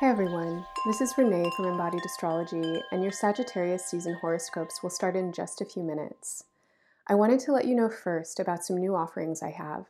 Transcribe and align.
Hey 0.00 0.08
everyone, 0.08 0.66
this 0.84 1.00
is 1.00 1.16
Renee 1.16 1.52
from 1.56 1.66
Embodied 1.66 2.04
Astrology, 2.04 2.82
and 2.90 3.00
your 3.00 3.12
Sagittarius 3.12 3.86
season 3.86 4.14
horoscopes 4.14 4.82
will 4.82 4.90
start 4.90 5.14
in 5.14 5.32
just 5.32 5.60
a 5.60 5.64
few 5.64 5.84
minutes. 5.84 6.42
I 7.06 7.14
wanted 7.14 7.38
to 7.40 7.52
let 7.52 7.64
you 7.64 7.76
know 7.76 7.88
first 7.88 8.40
about 8.40 8.64
some 8.64 8.76
new 8.76 8.96
offerings 8.96 9.40
I 9.40 9.52
have. 9.52 9.86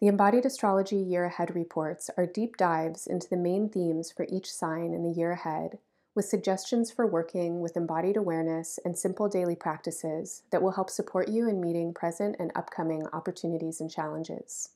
The 0.00 0.06
Embodied 0.06 0.46
Astrology 0.46 0.96
Year 0.96 1.26
Ahead 1.26 1.54
reports 1.54 2.08
are 2.16 2.24
deep 2.24 2.56
dives 2.56 3.06
into 3.06 3.28
the 3.28 3.36
main 3.36 3.68
themes 3.68 4.10
for 4.10 4.26
each 4.30 4.50
sign 4.50 4.94
in 4.94 5.02
the 5.02 5.14
year 5.14 5.32
ahead, 5.32 5.76
with 6.14 6.24
suggestions 6.24 6.90
for 6.90 7.06
working 7.06 7.60
with 7.60 7.76
embodied 7.76 8.16
awareness 8.16 8.78
and 8.86 8.96
simple 8.96 9.28
daily 9.28 9.54
practices 9.54 10.44
that 10.50 10.62
will 10.62 10.72
help 10.72 10.88
support 10.88 11.28
you 11.28 11.46
in 11.46 11.60
meeting 11.60 11.92
present 11.92 12.36
and 12.38 12.52
upcoming 12.56 13.06
opportunities 13.12 13.82
and 13.82 13.90
challenges. 13.90 14.70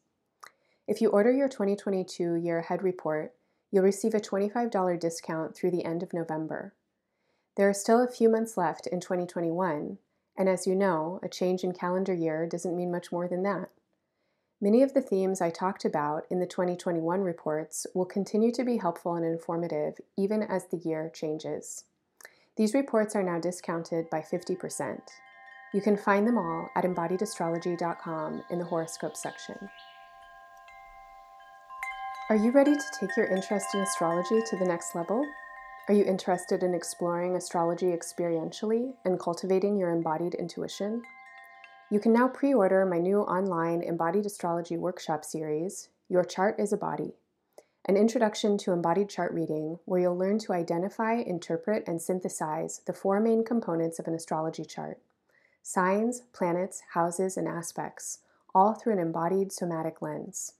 If 0.86 1.00
you 1.00 1.08
order 1.08 1.32
your 1.32 1.48
2022 1.48 2.34
Year 2.34 2.58
Ahead 2.58 2.82
report, 2.82 3.32
you'll 3.74 3.82
receive 3.82 4.14
a 4.14 4.20
$25 4.20 5.00
discount 5.00 5.56
through 5.56 5.72
the 5.72 5.84
end 5.84 6.00
of 6.04 6.12
November. 6.12 6.72
There 7.56 7.68
are 7.68 7.74
still 7.74 8.00
a 8.00 8.06
few 8.06 8.28
months 8.28 8.56
left 8.56 8.86
in 8.86 9.00
2021, 9.00 9.98
and 10.38 10.48
as 10.48 10.64
you 10.64 10.76
know, 10.76 11.18
a 11.24 11.28
change 11.28 11.64
in 11.64 11.72
calendar 11.72 12.14
year 12.14 12.46
doesn't 12.46 12.76
mean 12.76 12.92
much 12.92 13.10
more 13.10 13.26
than 13.26 13.42
that. 13.42 13.70
Many 14.60 14.84
of 14.84 14.94
the 14.94 15.02
themes 15.02 15.40
I 15.40 15.50
talked 15.50 15.84
about 15.84 16.24
in 16.30 16.38
the 16.38 16.46
2021 16.46 17.22
reports 17.22 17.84
will 17.94 18.04
continue 18.04 18.52
to 18.52 18.62
be 18.62 18.76
helpful 18.76 19.16
and 19.16 19.26
informative 19.26 20.00
even 20.16 20.44
as 20.44 20.66
the 20.66 20.76
year 20.76 21.10
changes. 21.12 21.82
These 22.56 22.74
reports 22.74 23.16
are 23.16 23.24
now 23.24 23.40
discounted 23.40 24.08
by 24.08 24.20
50%. 24.20 25.00
You 25.72 25.80
can 25.80 25.96
find 25.96 26.28
them 26.28 26.38
all 26.38 26.70
at 26.76 26.84
embodiedastrology.com 26.84 28.44
in 28.50 28.58
the 28.60 28.66
horoscope 28.66 29.16
section. 29.16 29.68
Are 32.30 32.36
you 32.36 32.52
ready 32.52 32.74
to 32.74 32.98
take 32.98 33.14
your 33.18 33.26
interest 33.26 33.74
in 33.74 33.80
astrology 33.80 34.40
to 34.48 34.56
the 34.56 34.64
next 34.64 34.94
level? 34.94 35.26
Are 35.88 35.94
you 35.94 36.04
interested 36.04 36.62
in 36.62 36.72
exploring 36.72 37.36
astrology 37.36 37.88
experientially 37.88 38.94
and 39.04 39.20
cultivating 39.20 39.76
your 39.76 39.90
embodied 39.90 40.32
intuition? 40.32 41.02
You 41.90 42.00
can 42.00 42.14
now 42.14 42.28
pre 42.28 42.54
order 42.54 42.86
my 42.86 42.96
new 42.96 43.20
online 43.20 43.82
embodied 43.82 44.24
astrology 44.24 44.78
workshop 44.78 45.22
series, 45.22 45.90
Your 46.08 46.24
Chart 46.24 46.58
is 46.58 46.72
a 46.72 46.78
Body, 46.78 47.12
an 47.84 47.98
introduction 47.98 48.56
to 48.56 48.72
embodied 48.72 49.10
chart 49.10 49.34
reading 49.34 49.78
where 49.84 50.00
you'll 50.00 50.16
learn 50.16 50.38
to 50.38 50.54
identify, 50.54 51.16
interpret, 51.16 51.84
and 51.86 52.00
synthesize 52.00 52.80
the 52.86 52.94
four 52.94 53.20
main 53.20 53.44
components 53.44 53.98
of 53.98 54.06
an 54.06 54.14
astrology 54.14 54.64
chart 54.64 54.98
signs, 55.62 56.22
planets, 56.32 56.84
houses, 56.94 57.36
and 57.36 57.46
aspects, 57.46 58.20
all 58.54 58.72
through 58.72 58.94
an 58.94 58.98
embodied 58.98 59.52
somatic 59.52 60.00
lens. 60.00 60.54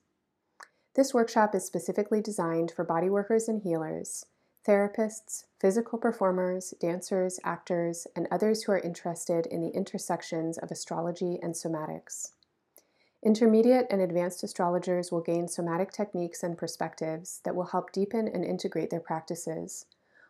This 0.95 1.13
workshop 1.13 1.53
is 1.53 1.65
specifically 1.65 2.21
designed 2.21 2.71
for 2.71 2.85
body 2.85 3.09
workers 3.09 3.49
and 3.49 3.61
healers, 3.61 4.27
therapists, 4.65 5.43
physical 5.59 5.99
performers, 5.99 6.73
dancers, 6.79 7.37
actors, 7.43 8.07
and 8.15 8.29
others 8.31 8.63
who 8.63 8.71
are 8.71 8.79
interested 8.79 9.45
in 9.45 9.59
the 9.59 9.75
intersections 9.75 10.57
of 10.57 10.71
astrology 10.71 11.37
and 11.43 11.53
somatics. 11.53 12.31
Intermediate 13.21 13.87
and 13.89 14.01
advanced 14.01 14.41
astrologers 14.41 15.11
will 15.11 15.19
gain 15.19 15.49
somatic 15.49 15.91
techniques 15.91 16.43
and 16.43 16.57
perspectives 16.57 17.41
that 17.43 17.55
will 17.57 17.65
help 17.65 17.91
deepen 17.91 18.29
and 18.29 18.45
integrate 18.45 18.89
their 18.89 19.01
practices, 19.01 19.87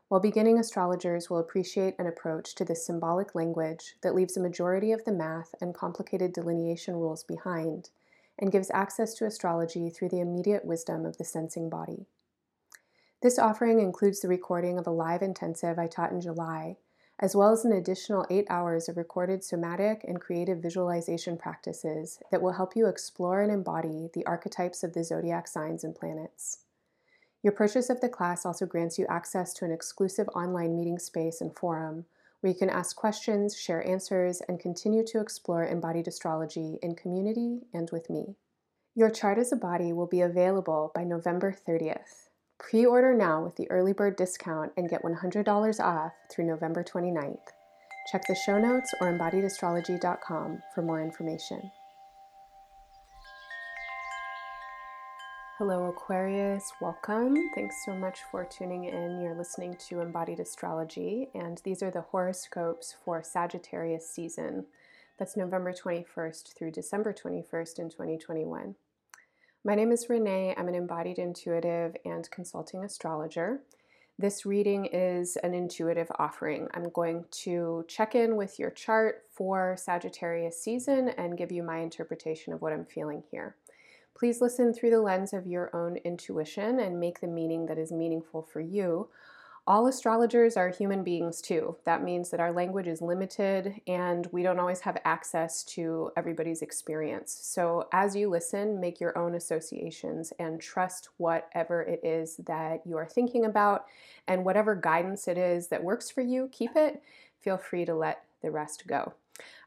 while 0.07 0.19
beginning 0.19 0.57
astrologers 0.57 1.29
will 1.29 1.37
appreciate 1.37 1.93
an 1.99 2.07
approach 2.07 2.55
to 2.55 2.65
this 2.65 2.83
symbolic 2.83 3.35
language 3.35 3.97
that 4.01 4.15
leaves 4.15 4.35
a 4.35 4.41
majority 4.41 4.91
of 4.91 5.05
the 5.05 5.11
math 5.11 5.53
and 5.61 5.75
complicated 5.75 6.33
delineation 6.33 6.95
rules 6.95 7.23
behind 7.23 7.91
and 8.39 8.51
gives 8.51 8.71
access 8.71 9.13
to 9.15 9.25
astrology 9.25 9.89
through 9.89 10.09
the 10.09 10.19
immediate 10.19 10.65
wisdom 10.65 11.05
of 11.05 11.17
the 11.17 11.23
sensing 11.23 11.69
body. 11.69 12.05
This 13.21 13.39
offering 13.39 13.79
includes 13.79 14.19
the 14.19 14.27
recording 14.27 14.77
of 14.77 14.85
a 14.85 14.91
live 14.91 15.21
intensive 15.21 15.79
I 15.79 15.87
taught 15.87 16.11
in 16.11 16.21
July, 16.21 16.77
as 17.19 17.35
well 17.35 17.51
as 17.51 17.63
an 17.63 17.71
additional 17.71 18.25
eight 18.29 18.45
hours 18.49 18.89
of 18.89 18.97
recorded 18.97 19.43
somatic 19.43 20.03
and 20.05 20.19
creative 20.19 20.59
visualization 20.59 21.37
practices 21.37 22.19
that 22.29 22.41
will 22.41 22.53
help 22.53 22.75
you 22.75 22.87
explore 22.87 23.41
and 23.41 23.51
embody 23.51 24.09
the 24.13 24.25
archetypes 24.25 24.83
of 24.83 24.93
the 24.93 25.03
zodiac 25.03 25.47
signs 25.47 25.83
and 25.83 25.95
planets. 25.95 26.59
Your 27.41 27.53
purchase 27.53 27.89
of 27.89 28.01
the 28.01 28.09
class 28.09 28.45
also 28.45 28.65
grants 28.65 28.99
you 28.99 29.05
access 29.07 29.53
to 29.53 29.65
an 29.65 29.71
exclusive 29.71 30.27
online 30.35 30.75
meeting 30.75 30.99
space 30.99 31.41
and 31.41 31.55
forum 31.55 32.05
where 32.45 32.51
you 32.51 32.59
can 32.59 32.69
ask 32.69 32.95
questions, 32.95 33.57
share 33.57 33.83
answers, 33.87 34.39
and 34.47 34.59
continue 34.59 35.03
to 35.03 35.19
explore 35.19 35.65
embodied 35.65 36.07
astrology 36.07 36.77
in 36.83 36.93
community 36.93 37.61
and 37.73 37.89
with 37.91 38.07
me. 38.07 38.35
Your 38.93 39.09
chart 39.09 39.39
as 39.39 39.51
a 39.51 39.55
body 39.55 39.91
will 39.91 40.05
be 40.05 40.21
available 40.21 40.91
by 40.93 41.03
November 41.05 41.51
30th. 41.67 42.29
Pre 42.59 42.85
order 42.85 43.15
now 43.15 43.43
with 43.43 43.55
the 43.55 43.67
early 43.71 43.93
bird 43.93 44.15
discount 44.15 44.73
and 44.77 44.87
get 44.87 45.01
$100 45.01 45.79
off 45.79 46.11
through 46.31 46.45
November 46.45 46.83
29th. 46.83 47.47
Check 48.11 48.21
the 48.27 48.35
show 48.35 48.59
notes 48.59 48.93
or 49.01 49.11
embodiedastrology.com 49.11 50.61
for 50.75 50.83
more 50.83 51.01
information. 51.01 51.71
Hello, 55.57 55.85
Aquarius. 55.85 56.73
Welcome. 56.81 57.33
Thanks 57.55 57.85
so 57.85 57.93
much 57.93 58.19
for 58.29 58.43
tuning 58.43 58.83
in. 58.83 59.21
You're 59.21 59.37
listening 59.37 59.77
to 59.87 60.01
Embodied 60.01 60.41
Astrology, 60.41 61.29
and 61.33 61.61
these 61.63 61.81
are 61.81 61.89
the 61.89 62.01
horoscopes 62.01 62.93
for 63.05 63.23
Sagittarius 63.23 64.05
season. 64.05 64.65
That's 65.17 65.37
November 65.37 65.71
21st 65.71 66.57
through 66.57 66.71
December 66.71 67.13
21st 67.13 67.79
in 67.79 67.89
2021. 67.89 68.75
My 69.63 69.75
name 69.75 69.93
is 69.93 70.09
Renee. 70.09 70.53
I'm 70.57 70.67
an 70.67 70.75
embodied 70.75 71.19
intuitive 71.19 71.95
and 72.03 72.29
consulting 72.31 72.83
astrologer. 72.83 73.61
This 74.19 74.45
reading 74.45 74.87
is 74.87 75.37
an 75.37 75.53
intuitive 75.53 76.11
offering. 76.19 76.67
I'm 76.73 76.89
going 76.89 77.23
to 77.43 77.85
check 77.87 78.13
in 78.13 78.35
with 78.35 78.59
your 78.59 78.71
chart 78.71 79.23
for 79.31 79.77
Sagittarius 79.77 80.61
season 80.61 81.07
and 81.17 81.37
give 81.37 81.53
you 81.53 81.63
my 81.63 81.77
interpretation 81.77 82.51
of 82.51 82.61
what 82.61 82.73
I'm 82.73 82.85
feeling 82.85 83.23
here. 83.31 83.55
Please 84.17 84.39
listen 84.39 84.73
through 84.73 84.91
the 84.91 85.01
lens 85.01 85.33
of 85.33 85.45
your 85.45 85.75
own 85.75 85.97
intuition 85.97 86.79
and 86.79 86.99
make 86.99 87.19
the 87.19 87.27
meaning 87.27 87.65
that 87.65 87.77
is 87.77 87.91
meaningful 87.91 88.41
for 88.41 88.61
you. 88.61 89.09
All 89.67 89.87
astrologers 89.87 90.55
are 90.55 90.69
human 90.69 91.03
beings 91.03 91.41
too. 91.41 91.75
That 91.85 92.03
means 92.03 92.29
that 92.29 92.39
our 92.39 92.53
language 92.53 92.87
is 92.87 93.01
limited 93.01 93.81
and 93.87 94.27
we 94.31 94.43
don't 94.43 94.59
always 94.59 94.81
have 94.81 95.01
access 95.03 95.63
to 95.63 96.11
everybody's 96.15 96.61
experience. 96.61 97.37
So, 97.41 97.87
as 97.91 98.15
you 98.15 98.29
listen, 98.29 98.79
make 98.79 99.01
your 99.01 99.17
own 99.17 99.33
associations 99.33 100.31
and 100.39 100.61
trust 100.61 101.09
whatever 101.17 101.81
it 101.81 101.99
is 102.03 102.37
that 102.45 102.81
you 102.85 102.95
are 102.95 103.07
thinking 103.07 103.43
about 103.43 103.85
and 104.27 104.45
whatever 104.45 104.75
guidance 104.75 105.27
it 105.27 105.37
is 105.37 105.67
that 105.69 105.83
works 105.83 106.11
for 106.11 106.21
you, 106.21 106.47
keep 106.51 106.75
it. 106.75 107.01
Feel 107.41 107.57
free 107.57 107.85
to 107.85 107.95
let 107.95 108.23
the 108.41 108.51
rest 108.51 108.85
go. 108.85 109.13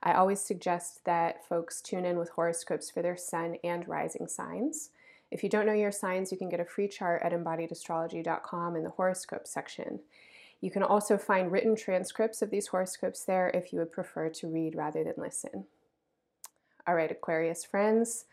I 0.03 0.12
always 0.12 0.41
suggest 0.41 1.05
that 1.05 1.47
folks 1.47 1.81
tune 1.81 2.05
in 2.05 2.19
with 2.19 2.31
horoscopes 2.31 2.91
for 2.91 3.03
their 3.03 3.17
sun 3.17 3.56
and 3.65 3.87
rising 3.89 4.29
signs. 4.29 4.91
If 5.31 5.43
you 5.43 5.49
don't 5.49 5.67
know 5.67 5.73
your 5.73 5.93
signs, 5.93 6.33
you 6.33 6.39
can 6.39 6.49
get 6.49 6.61
a 6.61 6.65
free 6.65 6.89
chart 6.89 7.23
at 7.23 7.33
embodiedastrology.com 7.33 8.77
in 8.77 8.84
the 8.84 8.91
horoscope 8.91 9.47
section. 9.47 10.01
You 10.61 10.71
can 10.71 10.83
also 10.83 11.19
find 11.19 11.53
written 11.53 11.77
transcripts 11.77 12.43
of 12.43 12.51
these 12.51 12.69
horoscopes 12.69 13.25
there 13.25 13.51
if 13.51 13.73
you 13.73 13.79
would 13.79 13.93
prefer 13.93 14.29
to 14.31 14.49
read 14.49 14.75
rather 14.75 15.05
than 15.05 15.15
listen. 15.17 15.67
All 16.87 16.95
right, 16.95 17.11
Aquarius 17.11 17.65
friends, 17.65 18.25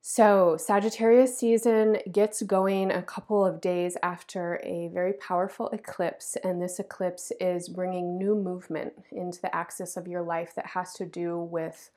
so, 0.00 0.56
Sagittarius 0.56 1.36
season 1.36 1.98
gets 2.10 2.42
going 2.42 2.90
a 2.90 3.02
couple 3.02 3.44
of 3.44 3.60
days 3.60 3.96
after 4.02 4.60
a 4.62 4.88
very 4.88 5.12
powerful 5.12 5.68
eclipse, 5.70 6.36
and 6.44 6.62
this 6.62 6.78
eclipse 6.78 7.32
is 7.40 7.68
bringing 7.68 8.16
new 8.16 8.34
movement 8.34 8.92
into 9.10 9.40
the 9.40 9.54
axis 9.54 9.96
of 9.96 10.06
your 10.06 10.22
life 10.22 10.54
that 10.54 10.66
has 10.66 10.94
to 10.94 11.04
do 11.04 11.38
with 11.38 11.90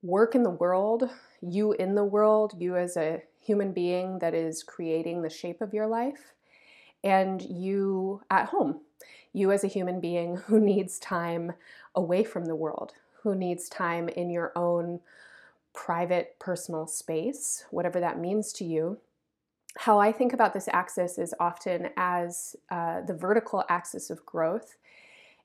work 0.00 0.36
in 0.36 0.44
the 0.44 0.50
world, 0.50 1.10
you 1.42 1.72
in 1.72 1.96
the 1.96 2.04
world, 2.04 2.54
you 2.58 2.76
as 2.76 2.96
a 2.96 3.22
human 3.40 3.72
being 3.72 4.20
that 4.20 4.32
is 4.32 4.62
creating 4.62 5.22
the 5.22 5.30
shape 5.30 5.60
of 5.60 5.74
your 5.74 5.88
life, 5.88 6.34
and 7.02 7.42
you 7.42 8.22
at 8.30 8.46
home, 8.46 8.80
you 9.32 9.50
as 9.50 9.64
a 9.64 9.68
human 9.68 10.00
being 10.00 10.36
who 10.36 10.60
needs 10.64 11.00
time 11.00 11.52
away 11.96 12.22
from 12.22 12.44
the 12.44 12.56
world, 12.56 12.92
who 13.22 13.34
needs 13.34 13.68
time 13.68 14.08
in 14.08 14.30
your 14.30 14.52
own 14.54 15.00
private 15.78 16.36
personal 16.40 16.88
space, 16.88 17.64
whatever 17.70 18.00
that 18.00 18.18
means 18.18 18.52
to 18.52 18.64
you. 18.64 18.98
How 19.76 20.00
I 20.00 20.10
think 20.10 20.32
about 20.32 20.52
this 20.52 20.68
axis 20.72 21.18
is 21.18 21.32
often 21.38 21.90
as 21.96 22.56
uh, 22.68 23.02
the 23.02 23.14
vertical 23.14 23.64
axis 23.68 24.10
of 24.10 24.26
growth. 24.26 24.74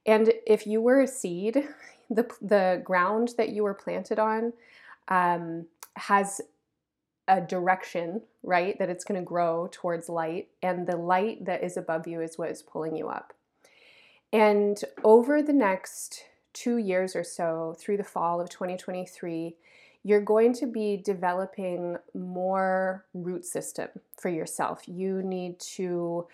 And 0.07 0.33
if 0.47 0.65
you 0.65 0.81
were 0.81 1.01
a 1.01 1.07
seed, 1.07 1.69
the, 2.09 2.27
the 2.41 2.81
ground 2.83 3.35
that 3.38 3.50
you 3.50 3.62
were 3.62 3.75
planted 3.75 4.18
on 4.18 4.53
um, 5.07 5.68
has 5.97 6.41
a 7.27 7.39
direction, 7.39 8.24
right, 8.41 8.77
that 8.79 8.89
it's 8.89 9.03
going 9.03 9.21
to 9.21 9.25
grow 9.25 9.69
towards 9.71 10.09
light, 10.09 10.47
and 10.63 10.88
the 10.88 10.97
light 10.97 11.45
that 11.45 11.63
is 11.63 11.77
above 11.77 12.07
you 12.07 12.21
is 12.21 12.39
what 12.39 12.50
is 12.50 12.63
pulling 12.63 12.97
you 12.97 13.07
up. 13.07 13.33
And 14.33 14.83
over 15.03 15.44
the 15.44 15.53
next 15.53 16.24
two 16.53 16.77
years 16.77 17.15
or 17.15 17.24
so, 17.24 17.75
through 17.77 17.97
the 17.97 18.03
fall 18.03 18.41
of 18.41 18.50
2023, 18.50 19.56
you're 20.03 20.21
going 20.21 20.53
to 20.53 20.65
be 20.65 20.97
developing 20.97 21.97
more 22.13 23.05
root 23.13 23.45
system 23.45 23.89
for 24.19 24.29
yourself. 24.29 24.81
You 24.88 25.23
need 25.23 25.59
to 25.59 26.27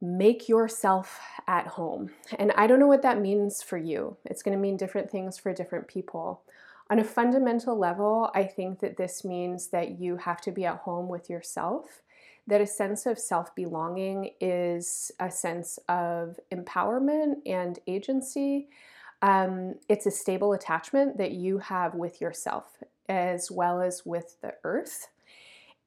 make 0.00 0.48
yourself 0.48 1.20
at 1.46 1.66
home. 1.66 2.10
And 2.38 2.52
I 2.52 2.66
don't 2.66 2.78
know 2.78 2.86
what 2.86 3.02
that 3.02 3.20
means 3.20 3.62
for 3.62 3.76
you. 3.76 4.16
It's 4.24 4.42
going 4.42 4.56
to 4.56 4.60
mean 4.60 4.76
different 4.76 5.10
things 5.10 5.36
for 5.36 5.52
different 5.52 5.88
people. 5.88 6.42
On 6.90 6.98
a 6.98 7.04
fundamental 7.04 7.78
level, 7.78 8.30
I 8.34 8.44
think 8.44 8.80
that 8.80 8.96
this 8.96 9.24
means 9.24 9.68
that 9.68 10.00
you 10.00 10.16
have 10.16 10.40
to 10.42 10.50
be 10.50 10.64
at 10.64 10.78
home 10.78 11.08
with 11.08 11.28
yourself, 11.28 12.02
that 12.46 12.60
a 12.60 12.66
sense 12.66 13.04
of 13.04 13.18
self 13.18 13.54
belonging 13.54 14.30
is 14.40 15.12
a 15.20 15.30
sense 15.30 15.78
of 15.88 16.40
empowerment 16.52 17.34
and 17.46 17.78
agency. 17.86 18.68
Um, 19.22 19.74
it's 19.88 20.06
a 20.06 20.10
stable 20.10 20.52
attachment 20.52 21.18
that 21.18 21.32
you 21.32 21.58
have 21.58 21.94
with 21.94 22.20
yourself 22.20 22.82
as 23.08 23.50
well 23.50 23.82
as 23.82 24.06
with 24.06 24.40
the 24.40 24.54
earth. 24.64 25.08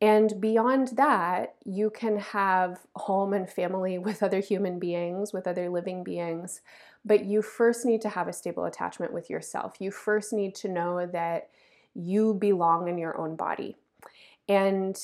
And 0.01 0.41
beyond 0.41 0.89
that, 0.97 1.55
you 1.63 1.89
can 1.89 2.17
have 2.19 2.81
home 2.95 3.33
and 3.33 3.49
family 3.49 3.97
with 3.99 4.21
other 4.21 4.41
human 4.41 4.77
beings, 4.77 5.31
with 5.31 5.47
other 5.47 5.69
living 5.69 6.03
beings, 6.03 6.61
but 7.05 7.25
you 7.25 7.41
first 7.41 7.85
need 7.85 8.01
to 8.01 8.09
have 8.09 8.27
a 8.27 8.33
stable 8.33 8.65
attachment 8.65 9.13
with 9.13 9.29
yourself. 9.29 9.75
You 9.79 9.91
first 9.91 10.33
need 10.33 10.55
to 10.55 10.67
know 10.67 11.05
that 11.05 11.49
you 11.95 12.33
belong 12.33 12.87
in 12.87 12.97
your 12.97 13.17
own 13.17 13.35
body. 13.35 13.77
And 14.49 14.97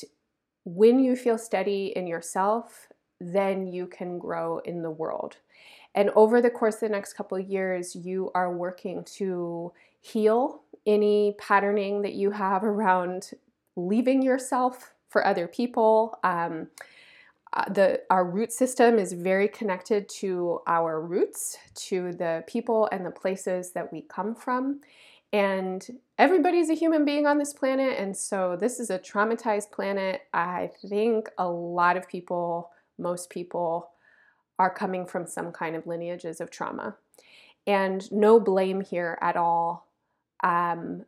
when 0.65 0.99
you 0.99 1.15
feel 1.15 1.37
steady 1.37 1.93
in 1.95 2.07
yourself, 2.07 2.87
then 3.21 3.67
you 3.67 3.87
can 3.87 4.19
grow 4.19 4.59
in 4.59 4.81
the 4.81 4.91
world. 4.91 5.37
And 5.95 6.11
over 6.15 6.41
the 6.41 6.49
course 6.49 6.75
of 6.75 6.81
the 6.81 6.89
next 6.89 7.13
couple 7.13 7.39
years, 7.39 7.95
you 7.95 8.31
are 8.35 8.55
working 8.55 9.03
to 9.15 9.73
heal 9.99 10.61
any 10.85 11.35
patterning 11.37 12.01
that 12.03 12.13
you 12.13 12.31
have 12.31 12.63
around 12.63 13.31
leaving 13.75 14.21
yourself 14.21 14.93
for 15.09 15.25
other 15.25 15.47
people. 15.47 16.17
Um, 16.23 16.67
uh, 17.51 17.65
the 17.71 18.01
our 18.11 18.23
root 18.23 18.51
system 18.51 18.99
is 18.99 19.13
very 19.13 19.47
connected 19.47 20.07
to 20.07 20.59
our 20.67 21.01
roots, 21.01 21.57
to 21.73 22.13
the 22.13 22.43
people 22.47 22.87
and 22.91 23.03
the 23.05 23.11
places 23.11 23.71
that 23.71 23.91
we 23.91 24.01
come 24.03 24.35
from. 24.35 24.81
And 25.33 25.85
everybody's 26.17 26.69
a 26.69 26.75
human 26.75 27.05
being 27.05 27.25
on 27.25 27.37
this 27.37 27.53
planet, 27.53 27.97
and 27.99 28.15
so 28.15 28.55
this 28.59 28.79
is 28.79 28.89
a 28.89 28.99
traumatized 28.99 29.71
planet. 29.71 30.21
I 30.33 30.71
think 30.87 31.29
a 31.37 31.47
lot 31.47 31.97
of 31.97 32.07
people, 32.07 32.71
most 32.97 33.29
people, 33.29 33.91
are 34.59 34.69
coming 34.69 35.05
from 35.05 35.25
some 35.25 35.51
kind 35.51 35.75
of 35.75 35.87
lineages 35.87 36.41
of 36.41 36.51
trauma. 36.51 36.97
And 37.65 38.11
no 38.11 38.39
blame 38.39 38.81
here 38.81 39.17
at 39.21 39.37
all. 39.37 39.87
Um, 40.43 41.05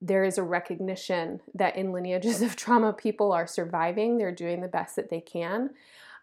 there 0.00 0.24
is 0.24 0.38
a 0.38 0.42
recognition 0.42 1.40
that 1.54 1.76
in 1.76 1.92
lineages 1.92 2.40
of 2.42 2.56
trauma, 2.56 2.92
people 2.92 3.32
are 3.32 3.46
surviving, 3.46 4.16
they're 4.16 4.32
doing 4.32 4.60
the 4.60 4.68
best 4.68 4.96
that 4.96 5.10
they 5.10 5.20
can. 5.20 5.70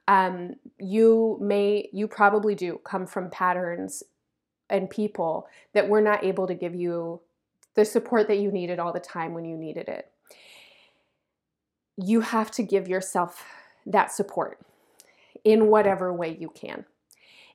Um, 0.08 0.56
you 0.80 1.38
may, 1.40 1.90
you 1.94 2.08
probably 2.08 2.56
do 2.56 2.80
come 2.84 3.06
from 3.06 3.30
patterns 3.30 4.02
and 4.70 4.90
people 4.90 5.48
that 5.74 5.88
were 5.88 6.02
not 6.02 6.24
able 6.24 6.48
to 6.48 6.56
give 6.56 6.74
you 6.74 7.22
the 7.76 7.86
support 7.86 8.28
that 8.28 8.40
you 8.40 8.52
needed 8.52 8.80
all 8.80 8.92
the 8.92 9.00
time 9.00 9.34
when 9.34 9.46
you 9.46 9.56
needed 9.56 9.88
it. 9.88 10.12
You 11.96 12.22
have 12.22 12.50
to 12.52 12.64
give 12.64 12.88
yourself 12.88 13.44
that 13.86 14.12
support 14.12 14.60
in 15.44 15.68
whatever 15.68 16.14
way 16.14 16.38
you 16.40 16.50
can. 16.50 16.86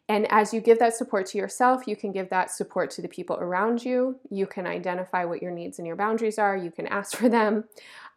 And 0.08 0.30
as 0.30 0.52
you 0.52 0.60
give 0.60 0.78
that 0.80 0.94
support 0.94 1.26
to 1.26 1.38
yourself, 1.38 1.86
you 1.86 1.96
can 1.96 2.12
give 2.12 2.28
that 2.28 2.50
support 2.50 2.90
to 2.92 3.02
the 3.02 3.08
people 3.08 3.36
around 3.36 3.84
you. 3.84 4.18
You 4.30 4.46
can 4.46 4.66
identify 4.66 5.24
what 5.24 5.40
your 5.40 5.50
needs 5.50 5.78
and 5.78 5.86
your 5.86 5.96
boundaries 5.96 6.38
are. 6.38 6.56
You 6.56 6.70
can 6.70 6.86
ask 6.86 7.16
for 7.16 7.28
them. 7.28 7.64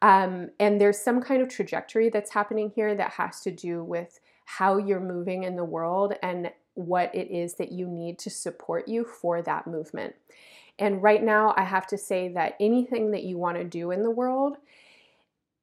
Um, 0.02 0.50
and 0.60 0.80
there's 0.80 1.00
some 1.00 1.22
kind 1.22 1.42
of 1.42 1.50
trajectory 1.50 2.10
that's 2.10 2.32
happening 2.32 2.72
here 2.76 2.94
that 2.96 3.12
has 3.12 3.40
to 3.42 3.52
do 3.52 3.84
with 3.84 4.20
how 4.46 4.78
you're 4.78 5.00
moving 5.00 5.44
in 5.44 5.56
the 5.56 5.64
world 5.64 6.14
and 6.22 6.52
what 6.74 7.14
it 7.16 7.32
is 7.32 7.56
that 7.56 7.72
you 7.72 7.88
need 7.88 8.20
to 8.20 8.30
support 8.30 8.88
you 8.88 9.04
for 9.04 9.42
that 9.42 9.66
movement. 9.66 10.14
And 10.80 11.02
right 11.02 11.24
now, 11.24 11.54
I 11.58 11.64
have 11.64 11.88
to 11.88 11.98
say 11.98 12.28
that 12.30 12.56
anything 12.60 13.12
that 13.12 13.24
you 13.24 13.38
want 13.38 13.58
to 13.58 13.64
do 13.64 13.92
in 13.92 14.04
the 14.04 14.12
world, 14.12 14.58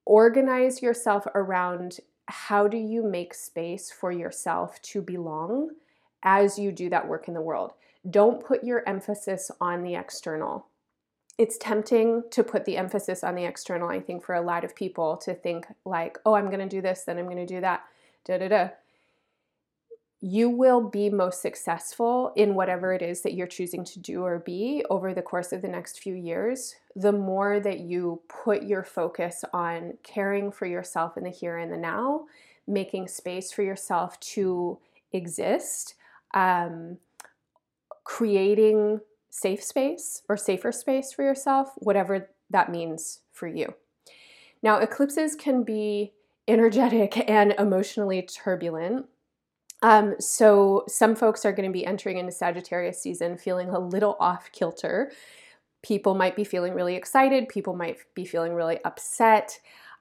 organize 0.05 0.81
yourself 0.81 1.25
around 1.33 1.99
how 2.27 2.67
do 2.67 2.77
you 2.77 3.03
make 3.03 3.33
space 3.33 3.91
for 3.91 4.11
yourself 4.11 4.81
to 4.81 5.01
belong 5.01 5.69
as 6.25 6.57
you 6.59 6.71
do 6.71 6.89
that 6.89 7.07
work 7.07 7.27
in 7.27 7.33
the 7.33 7.41
world. 7.41 7.73
Don't 8.09 8.43
put 8.43 8.63
your 8.63 8.87
emphasis 8.89 9.51
on 9.61 9.83
the 9.83 9.95
external. 9.95 10.67
It's 11.37 11.57
tempting 11.57 12.23
to 12.31 12.43
put 12.43 12.65
the 12.65 12.77
emphasis 12.77 13.23
on 13.23 13.35
the 13.35 13.45
external, 13.45 13.89
I 13.89 13.99
think, 13.99 14.23
for 14.23 14.35
a 14.35 14.41
lot 14.41 14.63
of 14.63 14.75
people 14.75 15.17
to 15.17 15.33
think, 15.33 15.67
like, 15.85 16.17
oh, 16.25 16.33
I'm 16.33 16.47
going 16.47 16.59
to 16.59 16.67
do 16.67 16.81
this, 16.81 17.03
then 17.03 17.17
I'm 17.17 17.25
going 17.25 17.37
to 17.37 17.45
do 17.45 17.61
that, 17.61 17.83
da 18.25 18.37
da 18.37 18.47
da. 18.47 18.69
You 20.21 20.49
will 20.49 20.81
be 20.81 21.09
most 21.09 21.41
successful 21.41 22.31
in 22.35 22.55
whatever 22.55 22.93
it 22.93 23.01
is 23.01 23.21
that 23.21 23.33
you're 23.33 23.47
choosing 23.47 23.83
to 23.85 23.99
do 23.99 24.23
or 24.23 24.39
be 24.39 24.83
over 24.89 25.13
the 25.13 25.21
course 25.21 25.51
of 25.51 25.61
the 25.61 25.67
next 25.67 25.99
few 25.99 26.15
years. 26.15 26.75
The 26.95 27.11
more 27.11 27.59
that 27.59 27.81
you 27.81 28.21
put 28.27 28.63
your 28.63 28.83
focus 28.83 29.43
on 29.53 29.97
caring 30.03 30.51
for 30.51 30.65
yourself 30.65 31.17
in 31.17 31.23
the 31.23 31.29
here 31.29 31.57
and 31.57 31.71
the 31.71 31.77
now, 31.77 32.25
making 32.67 33.07
space 33.07 33.51
for 33.51 33.61
yourself 33.61 34.19
to 34.21 34.79
exist, 35.11 35.95
um, 36.33 36.97
creating 38.03 39.01
safe 39.29 39.61
space 39.61 40.21
or 40.29 40.37
safer 40.37 40.71
space 40.71 41.11
for 41.11 41.23
yourself, 41.23 41.73
whatever 41.77 42.29
that 42.49 42.71
means 42.71 43.19
for 43.31 43.47
you. 43.47 43.73
Now, 44.63 44.77
eclipses 44.77 45.35
can 45.35 45.63
be 45.63 46.13
energetic 46.47 47.17
and 47.29 47.53
emotionally 47.59 48.21
turbulent. 48.21 49.07
Um, 49.85 50.15
so, 50.19 50.83
some 50.87 51.15
folks 51.15 51.45
are 51.45 51.51
going 51.51 51.69
to 51.69 51.71
be 51.71 51.85
entering 51.85 52.17
into 52.17 52.31
Sagittarius 52.31 52.99
season 52.99 53.37
feeling 53.37 53.69
a 53.69 53.77
little 53.77 54.17
off 54.19 54.51
kilter. 54.51 55.11
People 55.83 56.15
might 56.15 56.35
be 56.35 56.43
feeling 56.43 56.73
really 56.73 56.95
excited, 56.95 57.47
people 57.49 57.75
might 57.75 57.99
be 58.15 58.25
feeling 58.25 58.55
really 58.55 58.83
upset. 58.83 59.59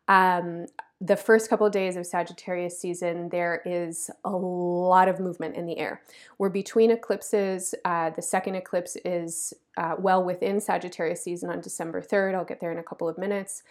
Um, 0.09 0.65
the 1.03 1.19
first 1.19 1.51
couple 1.51 1.67
of 1.67 1.73
days 1.75 1.97
of 1.97 2.07
Sagittarius 2.07 2.81
season, 2.81 3.29
there 3.29 3.61
is 3.67 4.11
a 4.25 4.31
lot 4.31 5.07
of 5.07 5.21
movement 5.21 5.55
in 5.55 5.67
the 5.67 5.77
air. 5.77 6.01
We're 6.39 6.49
between 6.49 6.91
eclipses. 6.91 7.75
Uh, 7.85 8.09
the 8.09 8.23
second 8.23 8.55
eclipse 8.55 8.97
is 9.05 9.53
uh, 9.77 9.97
well 9.99 10.25
within 10.25 10.63
Sagittarius 10.63 11.23
season 11.23 11.51
on 11.51 11.61
December 11.61 12.01
3rd. 12.01 12.35
I'll 12.35 12.47
get 12.47 12.59
there 12.59 12.73
in 12.73 12.79
a 12.79 12.83
couple 12.83 13.07
of 13.07 13.19
minutes. 13.19 13.65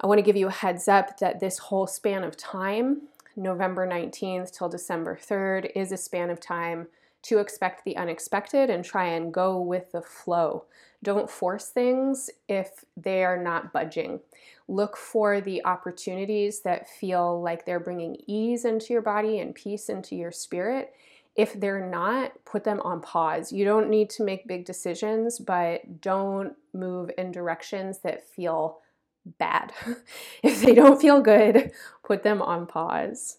I 0.00 0.06
want 0.06 0.18
to 0.18 0.22
give 0.22 0.36
you 0.36 0.46
a 0.46 0.52
heads 0.52 0.86
up 0.86 1.18
that 1.18 1.40
this 1.40 1.58
whole 1.58 1.88
span 1.88 2.22
of 2.22 2.36
time, 2.36 3.02
November 3.38 3.86
19th 3.86 4.50
till 4.50 4.68
December 4.68 5.16
3rd, 5.16 5.70
is 5.74 5.92
a 5.92 5.96
span 5.96 6.28
of 6.28 6.40
time 6.40 6.88
to 7.22 7.38
expect 7.38 7.84
the 7.84 7.96
unexpected 7.96 8.70
and 8.70 8.84
try 8.84 9.06
and 9.06 9.32
go 9.32 9.60
with 9.60 9.92
the 9.92 10.02
flow. 10.02 10.64
Don't 11.02 11.30
force 11.30 11.68
things 11.68 12.30
if 12.48 12.84
they 12.96 13.24
are 13.24 13.42
not 13.42 13.72
budging. 13.72 14.20
Look 14.66 14.96
for 14.96 15.40
the 15.40 15.64
opportunities 15.64 16.60
that 16.60 16.88
feel 16.88 17.40
like 17.40 17.64
they're 17.64 17.80
bringing 17.80 18.16
ease 18.26 18.64
into 18.64 18.92
your 18.92 19.02
body 19.02 19.38
and 19.38 19.54
peace 19.54 19.88
into 19.88 20.16
your 20.16 20.32
spirit. 20.32 20.92
If 21.36 21.58
they're 21.58 21.88
not, 21.88 22.32
put 22.44 22.64
them 22.64 22.80
on 22.80 23.00
pause. 23.00 23.52
You 23.52 23.64
don't 23.64 23.88
need 23.88 24.10
to 24.10 24.24
make 24.24 24.48
big 24.48 24.64
decisions, 24.64 25.38
but 25.38 26.00
don't 26.00 26.54
move 26.74 27.10
in 27.16 27.30
directions 27.30 27.98
that 27.98 28.28
feel 28.28 28.80
bad. 29.24 29.72
if 30.42 30.62
they 30.62 30.74
don't 30.74 31.00
feel 31.00 31.20
good, 31.20 31.72
put 32.04 32.22
them 32.22 32.42
on 32.42 32.66
pause. 32.66 33.38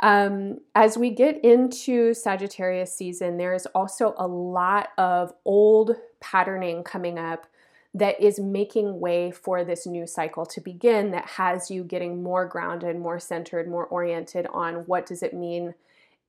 Um, 0.00 0.58
as 0.74 0.96
we 0.96 1.10
get 1.10 1.44
into 1.44 2.14
Sagittarius 2.14 2.94
season, 2.94 3.36
there's 3.36 3.66
also 3.66 4.14
a 4.16 4.26
lot 4.26 4.90
of 4.96 5.32
old 5.44 5.96
patterning 6.20 6.84
coming 6.84 7.18
up 7.18 7.46
that 7.94 8.20
is 8.20 8.38
making 8.38 9.00
way 9.00 9.30
for 9.30 9.64
this 9.64 9.86
new 9.86 10.06
cycle 10.06 10.46
to 10.46 10.60
begin 10.60 11.10
that 11.10 11.26
has 11.26 11.70
you 11.70 11.82
getting 11.82 12.22
more 12.22 12.46
grounded, 12.46 12.96
more 12.96 13.18
centered, 13.18 13.68
more 13.68 13.86
oriented 13.86 14.46
on 14.52 14.86
what 14.86 15.06
does 15.06 15.22
it 15.22 15.34
mean 15.34 15.74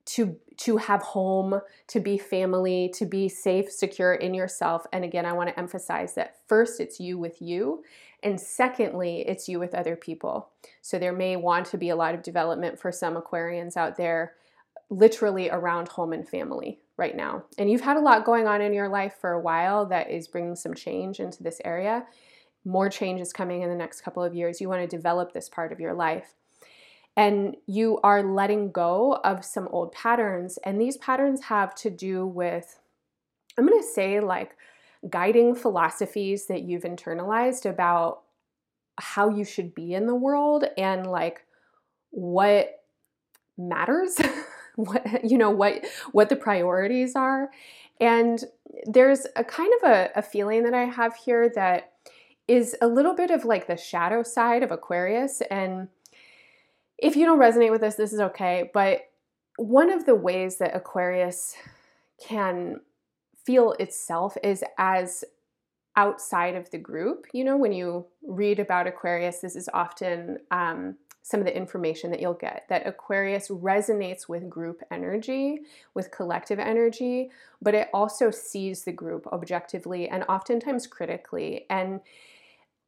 to 0.06 0.38
to 0.58 0.78
have 0.78 1.02
home, 1.04 1.62
to 1.88 2.00
be 2.00 2.18
family, 2.18 2.92
to 2.96 3.06
be 3.06 3.30
safe, 3.30 3.72
secure 3.72 4.14
in 4.14 4.34
yourself. 4.34 4.88
And 4.92 5.06
again, 5.06 5.26
I 5.26 5.34
want 5.34 5.50
to 5.50 5.60
emphasize 5.60 6.16
that 6.16 6.38
first 6.48 6.80
it's 6.80 7.00
you 7.00 7.18
with 7.18 7.42
you 7.42 7.84
and 8.24 8.40
secondly, 8.40 9.24
it's 9.28 9.48
you 9.48 9.60
with 9.60 9.74
other 9.74 9.96
people. 9.96 10.50
So 10.82 11.00
there 11.00 11.14
may 11.14 11.36
want 11.36 11.68
to 11.68 11.78
be 11.78 11.90
a 11.90 11.96
lot 11.96 12.16
of 12.16 12.24
development 12.24 12.80
for 12.80 12.92
some 12.92 13.16
Aquarians 13.16 13.78
out 13.78 13.98
there, 13.98 14.34
literally 14.90 15.50
around 15.50 15.88
home 15.90 16.14
and 16.14 16.28
family 16.28 16.80
right 16.98 17.16
now. 17.16 17.44
And 17.58 17.72
you've 17.72 17.82
had 17.82 17.98
a 17.98 18.02
lot 18.02 18.26
going 18.26 18.48
on 18.48 18.62
in 18.62 18.74
your 18.74 18.90
life 18.90 19.16
for 19.22 19.32
a 19.32 19.40
while 19.40 19.86
that 19.88 20.10
is 20.10 20.28
bringing 20.28 20.56
some 20.56 20.74
change 20.74 21.20
into 21.20 21.44
this 21.44 21.62
area. 21.64 22.06
More 22.66 22.90
change 22.90 23.22
is 23.22 23.32
coming 23.32 23.62
in 23.62 23.70
the 23.70 23.76
next 23.76 24.02
couple 24.02 24.24
of 24.24 24.36
years. 24.36 24.60
You 24.60 24.68
want 24.68 24.82
to 24.82 24.96
develop 24.96 25.32
this 25.32 25.48
part 25.48 25.72
of 25.72 25.80
your 25.80 25.94
life. 25.94 26.34
And 27.16 27.56
you 27.66 28.00
are 28.04 28.24
letting 28.24 28.72
go 28.72 29.20
of 29.24 29.46
some 29.46 29.68
old 29.72 29.92
patterns. 29.92 30.58
And 30.64 30.80
these 30.80 30.98
patterns 30.98 31.44
have 31.44 31.74
to 31.76 31.90
do 31.90 32.26
with, 32.26 32.80
I'm 33.58 33.66
going 33.66 33.80
to 33.82 33.88
say, 33.88 34.20
like, 34.20 34.56
guiding 35.08 35.56
philosophies 35.56 36.48
that 36.48 36.64
you've 36.64 36.84
internalized 36.84 37.70
about 37.70 38.22
how 39.00 39.30
you 39.30 39.46
should 39.46 39.74
be 39.74 39.94
in 39.94 40.08
the 40.08 40.16
world 40.16 40.66
and 40.78 41.08
like 41.08 41.46
what 42.12 42.84
matters 43.58 44.20
what 44.76 45.30
you 45.30 45.38
know 45.38 45.50
what 45.50 45.86
what 46.12 46.30
the 46.30 46.36
priorities 46.36 47.16
are. 47.16 47.50
And 48.00 48.44
there's 48.86 49.26
a 49.36 49.44
kind 49.44 49.72
of 49.82 49.90
a, 49.90 50.10
a 50.16 50.22
feeling 50.22 50.64
that 50.64 50.74
i 50.74 50.86
have 50.86 51.16
here 51.16 51.50
that 51.56 51.94
is 52.48 52.76
a 52.82 52.88
little 52.88 53.14
bit 53.14 53.30
of 53.30 53.46
like 53.46 53.68
the 53.68 53.78
shadow 53.78 54.24
side 54.24 54.64
of 54.64 54.72
aquarius. 54.72 55.42
And 55.52 55.90
if 56.98 57.16
you 57.16 57.26
don't 57.26 57.40
resonate 57.40 57.72
with 57.72 57.82
this 57.82 57.96
this 57.96 58.14
is 58.14 58.20
okay. 58.20 58.70
But 58.74 59.10
one 59.58 59.90
of 59.90 60.06
the 60.06 60.16
ways 60.16 60.58
that 60.58 60.76
aquarius 60.76 61.56
can 62.26 62.82
feel 63.50 63.72
itself 63.80 64.38
is 64.44 64.64
as 64.78 65.24
outside 65.96 66.54
of 66.54 66.70
the 66.70 66.78
group. 66.78 67.26
You 67.34 67.44
know, 67.44 67.58
when 67.58 67.74
you 67.74 68.06
read 68.22 68.60
about 68.60 68.86
Aquarius, 68.86 69.40
this 69.40 69.56
is 69.56 69.68
often 69.74 70.38
um, 70.52 70.98
some 71.24 71.40
of 71.40 71.48
the 71.48 71.58
information 71.58 72.12
that 72.12 72.20
you'll 72.20 72.36
get 72.36 72.66
that 72.70 72.86
Aquarius 72.86 73.48
resonates 73.48 74.30
with 74.30 74.48
group 74.48 74.84
energy, 74.92 75.62
with 75.96 76.12
collective 76.12 76.60
energy, 76.60 77.32
but 77.60 77.74
it 77.74 77.88
also 77.92 78.30
sees 78.30 78.84
the 78.84 78.92
group 78.92 79.26
objectively 79.34 80.08
and 80.08 80.24
oftentimes 80.30 80.86
critically. 80.86 81.66
And 81.72 82.02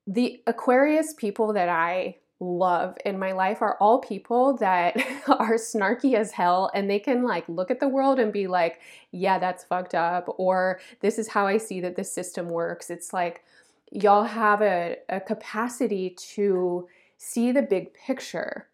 the 0.06 0.44
Aquarius 0.46 1.16
people 1.16 1.54
that 1.54 1.70
I 1.70 2.18
love 2.42 2.98
in 3.06 3.20
my 3.20 3.32
life 3.32 3.62
are 3.62 3.78
all 3.80 4.00
people 4.00 4.58
that 4.58 4.98
are 5.28 5.54
snarky 5.54 6.16
as 6.16 6.32
hell 6.32 6.72
and 6.74 6.90
they 6.90 7.00
can 7.00 7.24
like 7.24 7.48
look 7.48 7.72
at 7.72 7.80
the 7.80 7.88
world 7.88 8.20
and 8.20 8.34
be 8.34 8.48
like, 8.48 8.82
yeah, 9.12 9.40
that's 9.40 9.64
fucked 9.64 9.96
up, 9.96 10.26
or 10.38 10.80
this 11.00 11.18
is 11.18 11.30
how 11.30 11.48
I 11.48 11.58
see 11.58 11.80
that 11.82 11.96
the 11.96 12.04
system 12.04 12.50
works. 12.50 12.90
It's 12.90 13.14
like 13.14 13.44
y'all 13.92 14.24
have 14.24 14.62
a, 14.62 14.98
a 15.08 15.22
capacity 15.22 16.10
to 16.36 16.88
see 17.18 17.52
the 17.52 17.62
big 17.62 17.94
picture. 17.94 18.68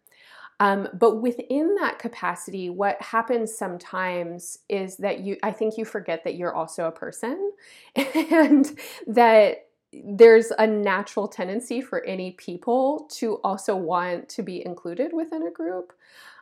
Um, 0.60 0.88
but 0.92 1.22
within 1.22 1.76
that 1.76 1.98
capacity, 2.00 2.68
what 2.68 3.00
happens 3.00 3.56
sometimes 3.56 4.58
is 4.68 4.96
that 4.96 5.20
you, 5.20 5.36
I 5.42 5.52
think 5.52 5.76
you 5.78 5.84
forget 5.84 6.24
that 6.24 6.34
you're 6.34 6.54
also 6.54 6.86
a 6.86 6.92
person 6.92 7.52
and 7.94 8.76
that 9.06 9.67
there's 10.04 10.50
a 10.58 10.66
natural 10.66 11.28
tendency 11.28 11.80
for 11.80 12.04
any 12.04 12.32
people 12.32 13.08
to 13.12 13.36
also 13.44 13.76
want 13.76 14.28
to 14.30 14.42
be 14.42 14.64
included 14.64 15.12
within 15.12 15.46
a 15.46 15.50
group. 15.50 15.92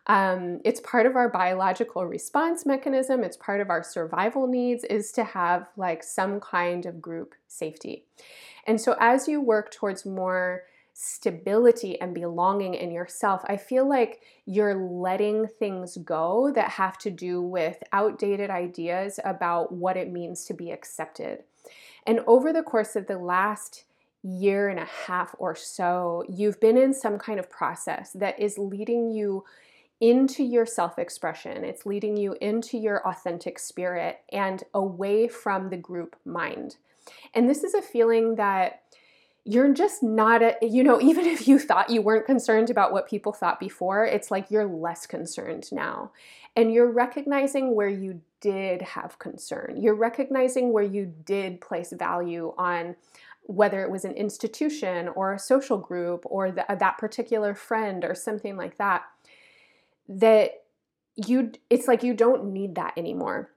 Um, 0.06 0.60
it's 0.64 0.80
part 0.80 1.06
of 1.06 1.16
our 1.16 1.28
biological 1.28 2.06
response 2.06 2.64
mechanism. 2.64 3.25
It's 3.25 3.36
part 3.36 3.60
of 3.60 3.70
our 3.70 3.82
survival 3.82 4.46
needs 4.46 4.84
is 4.84 5.10
to 5.12 5.25
have 5.25 5.68
like 5.76 6.04
some 6.04 6.40
kind 6.40 6.86
of 6.86 7.02
group 7.02 7.34
safety. 7.48 8.04
And 8.66 8.80
so 8.80 8.96
as 9.00 9.26
you 9.26 9.40
work 9.40 9.72
towards 9.72 10.06
more 10.06 10.62
stability 10.98 12.00
and 12.00 12.14
belonging 12.14 12.75
in 12.75 12.90
yourself, 12.90 13.42
I 13.46 13.56
feel 13.56 13.86
like 13.86 14.22
you're 14.46 14.75
letting 14.75 15.46
things 15.46 15.98
go 15.98 16.50
that 16.54 16.70
have 16.70 16.96
to 16.98 17.10
do 17.10 17.42
with 17.42 17.82
outdated 17.92 18.48
ideas 18.48 19.20
about 19.25 19.72
what 19.72 19.96
it 19.96 20.10
means 20.10 20.44
to 20.46 20.54
be 20.54 20.70
accepted. 20.70 21.42
And 22.06 22.20
over 22.26 22.52
the 22.52 22.62
course 22.62 22.96
of 22.96 23.06
the 23.06 23.18
last 23.18 23.84
year 24.22 24.68
and 24.68 24.78
a 24.78 24.84
half 25.06 25.34
or 25.38 25.54
so, 25.54 26.25
you've 26.28 26.60
been 26.60 26.76
in 26.76 26.92
some 26.92 27.18
kind 27.18 27.38
of 27.38 27.50
process 27.50 28.12
that 28.12 28.38
is 28.40 28.58
leading 28.58 29.10
you 29.10 29.44
into 30.00 30.42
your 30.42 30.66
self 30.66 30.98
expression. 30.98 31.64
It's 31.64 31.86
leading 31.86 32.16
you 32.16 32.36
into 32.40 32.76
your 32.78 33.06
authentic 33.06 33.58
spirit 33.58 34.20
and 34.30 34.62
away 34.75 35.28
from 35.28 35.70
the 35.70 35.76
group 35.76 36.16
mind. 36.25 36.76
And 37.34 37.48
this 37.48 37.64
is 37.64 37.75
a 37.75 37.82
feeling 37.82 38.34
that 38.36 38.82
you're 39.48 39.72
just 39.72 40.02
not 40.02 40.42
a, 40.42 40.56
you 40.60 40.82
know, 40.82 41.00
even 41.00 41.24
if 41.24 41.46
you 41.46 41.58
thought 41.60 41.88
you 41.88 42.02
weren't 42.02 42.26
concerned 42.26 42.68
about 42.68 42.92
what 42.92 43.08
people 43.08 43.32
thought 43.32 43.60
before, 43.60 44.04
it's 44.04 44.30
like 44.30 44.50
you're 44.50 44.66
less 44.66 45.06
concerned 45.06 45.68
now. 45.70 46.10
And 46.56 46.72
you're 46.72 46.90
recognizing 46.90 47.76
where 47.76 47.88
you 47.88 48.22
did 48.40 48.82
have 48.82 49.20
concern. 49.20 49.76
You're 49.80 49.94
recognizing 49.94 50.72
where 50.72 50.84
you 50.84 51.14
did 51.24 51.60
place 51.60 51.92
value 51.92 52.54
on 52.58 52.96
whether 53.42 53.82
it 53.82 53.90
was 53.90 54.04
an 54.04 54.12
institution 54.12 55.06
or 55.08 55.32
a 55.32 55.38
social 55.38 55.78
group 55.78 56.24
or 56.24 56.50
the, 56.50 56.70
uh, 56.70 56.74
that 56.74 56.98
particular 56.98 57.54
friend 57.54 58.04
or 58.04 58.16
something 58.16 58.56
like 58.56 58.78
that. 58.78 59.04
That 60.08 60.64
you, 61.14 61.52
it's 61.70 61.86
like 61.86 62.02
you 62.02 62.14
don't 62.14 62.52
need 62.52 62.74
that 62.74 62.94
anymore 62.96 63.50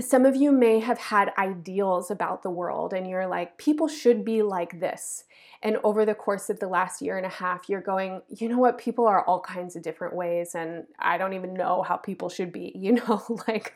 some 0.00 0.26
of 0.26 0.34
you 0.34 0.50
may 0.50 0.80
have 0.80 0.98
had 0.98 1.32
ideals 1.38 2.10
about 2.10 2.42
the 2.42 2.50
world 2.50 2.92
and 2.92 3.08
you're 3.08 3.28
like, 3.28 3.58
people 3.58 3.86
should 3.86 4.24
be 4.24 4.42
like 4.42 4.80
this. 4.80 5.24
And 5.62 5.78
over 5.84 6.04
the 6.04 6.14
course 6.14 6.50
of 6.50 6.58
the 6.58 6.66
last 6.66 7.00
year 7.00 7.16
and 7.16 7.24
a 7.24 7.30
half, 7.30 7.68
you're 7.68 7.80
going, 7.80 8.20
you 8.28 8.48
know 8.48 8.58
what, 8.58 8.76
people 8.76 9.06
are 9.06 9.24
all 9.24 9.40
kinds 9.40 9.76
of 9.76 9.82
different 9.82 10.14
ways, 10.14 10.54
and 10.54 10.84
I 10.98 11.16
don't 11.16 11.32
even 11.32 11.54
know 11.54 11.82
how 11.82 11.96
people 11.96 12.28
should 12.28 12.52
be. 12.52 12.72
You 12.84 12.92
know, 12.92 13.22
like 13.48 13.72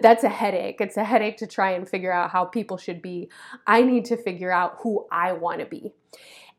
that's 0.00 0.24
a 0.24 0.30
headache. 0.30 0.80
It's 0.80 0.96
a 0.96 1.04
headache 1.04 1.36
to 1.38 1.46
try 1.46 1.72
and 1.72 1.86
figure 1.86 2.12
out 2.12 2.30
how 2.30 2.46
people 2.46 2.78
should 2.78 3.02
be. 3.02 3.28
I 3.66 3.82
need 3.82 4.06
to 4.06 4.16
figure 4.16 4.50
out 4.50 4.78
who 4.80 5.06
I 5.10 5.32
want 5.32 5.60
to 5.60 5.66
be. 5.66 5.92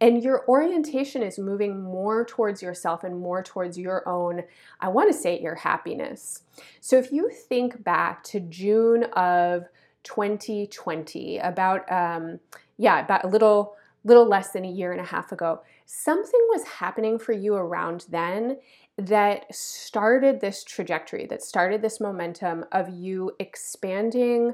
And 0.02 0.22
your 0.22 0.44
orientation 0.48 1.24
is 1.24 1.40
moving 1.40 1.82
more 1.82 2.26
towards 2.26 2.62
yourself 2.62 3.04
and 3.04 3.20
more 3.20 3.42
towards 3.42 3.78
your 3.78 4.08
own, 4.08 4.44
I 4.82 4.90
want 4.90 5.12
to 5.12 5.18
say, 5.18 5.40
your 5.40 5.56
happiness. 5.56 6.44
So 6.82 6.98
if 6.98 7.12
you 7.12 7.30
think 7.30 7.84
back 7.84 8.24
to 8.26 8.40
June 8.40 9.04
of 9.14 9.66
2020, 10.04 11.38
about, 11.40 11.90
um, 11.92 12.40
yeah, 12.78 13.04
about 13.04 13.24
a 13.24 13.28
little, 13.28 13.76
little 14.04 14.28
less 14.28 14.52
than 14.52 14.66
a 14.66 14.72
year 14.72 14.92
and 14.92 15.02
a 15.02 15.06
half 15.06 15.32
ago, 15.32 15.62
something 15.86 16.42
was 16.50 16.64
happening 16.64 17.18
for 17.18 17.32
you 17.32 17.56
around 17.56 18.06
then 18.10 18.58
that 18.98 19.54
started 19.54 20.40
this 20.40 20.64
trajectory, 20.64 21.26
that 21.26 21.42
started 21.42 21.82
this 21.82 22.00
momentum 22.00 22.66
of 22.72 22.90
you 22.90 23.32
expanding 23.40 24.54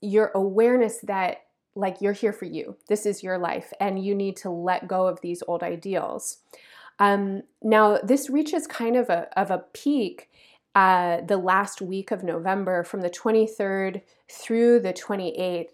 your 0.00 0.30
awareness 0.34 0.98
that 0.98 1.43
like 1.74 2.00
you're 2.00 2.12
here 2.12 2.32
for 2.32 2.44
you. 2.44 2.76
This 2.88 3.06
is 3.06 3.22
your 3.22 3.38
life, 3.38 3.72
and 3.80 4.04
you 4.04 4.14
need 4.14 4.36
to 4.38 4.50
let 4.50 4.88
go 4.88 5.06
of 5.06 5.20
these 5.20 5.42
old 5.46 5.62
ideals. 5.62 6.38
Um, 6.98 7.42
now, 7.62 7.98
this 7.98 8.30
reaches 8.30 8.66
kind 8.66 8.96
of 8.96 9.10
a, 9.10 9.28
of 9.38 9.50
a 9.50 9.64
peak 9.72 10.30
uh, 10.74 11.20
the 11.22 11.36
last 11.36 11.80
week 11.80 12.10
of 12.10 12.22
November 12.22 12.82
from 12.84 13.00
the 13.00 13.10
23rd 13.10 14.02
through 14.30 14.80
the 14.80 14.92
28th. 14.92 15.70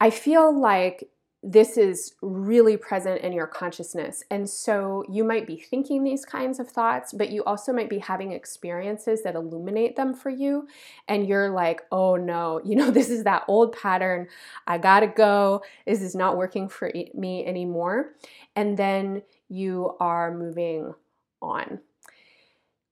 I 0.00 0.10
feel 0.10 0.58
like 0.58 1.08
this 1.46 1.76
is 1.76 2.14
really 2.22 2.78
present 2.78 3.20
in 3.20 3.30
your 3.30 3.46
consciousness. 3.46 4.24
And 4.30 4.48
so 4.48 5.04
you 5.10 5.24
might 5.24 5.46
be 5.46 5.58
thinking 5.58 6.02
these 6.02 6.24
kinds 6.24 6.58
of 6.58 6.70
thoughts, 6.70 7.12
but 7.12 7.28
you 7.28 7.44
also 7.44 7.70
might 7.70 7.90
be 7.90 7.98
having 7.98 8.32
experiences 8.32 9.22
that 9.22 9.34
illuminate 9.34 9.94
them 9.94 10.14
for 10.14 10.30
you. 10.30 10.66
And 11.06 11.28
you're 11.28 11.50
like, 11.50 11.82
oh 11.92 12.16
no, 12.16 12.62
you 12.64 12.74
know, 12.74 12.90
this 12.90 13.10
is 13.10 13.24
that 13.24 13.44
old 13.46 13.76
pattern. 13.76 14.28
I 14.66 14.78
gotta 14.78 15.06
go. 15.06 15.62
This 15.86 16.00
is 16.00 16.14
not 16.14 16.38
working 16.38 16.66
for 16.66 16.90
me 17.12 17.44
anymore. 17.44 18.14
And 18.56 18.78
then 18.78 19.22
you 19.50 19.96
are 20.00 20.34
moving 20.34 20.94
on. 21.42 21.80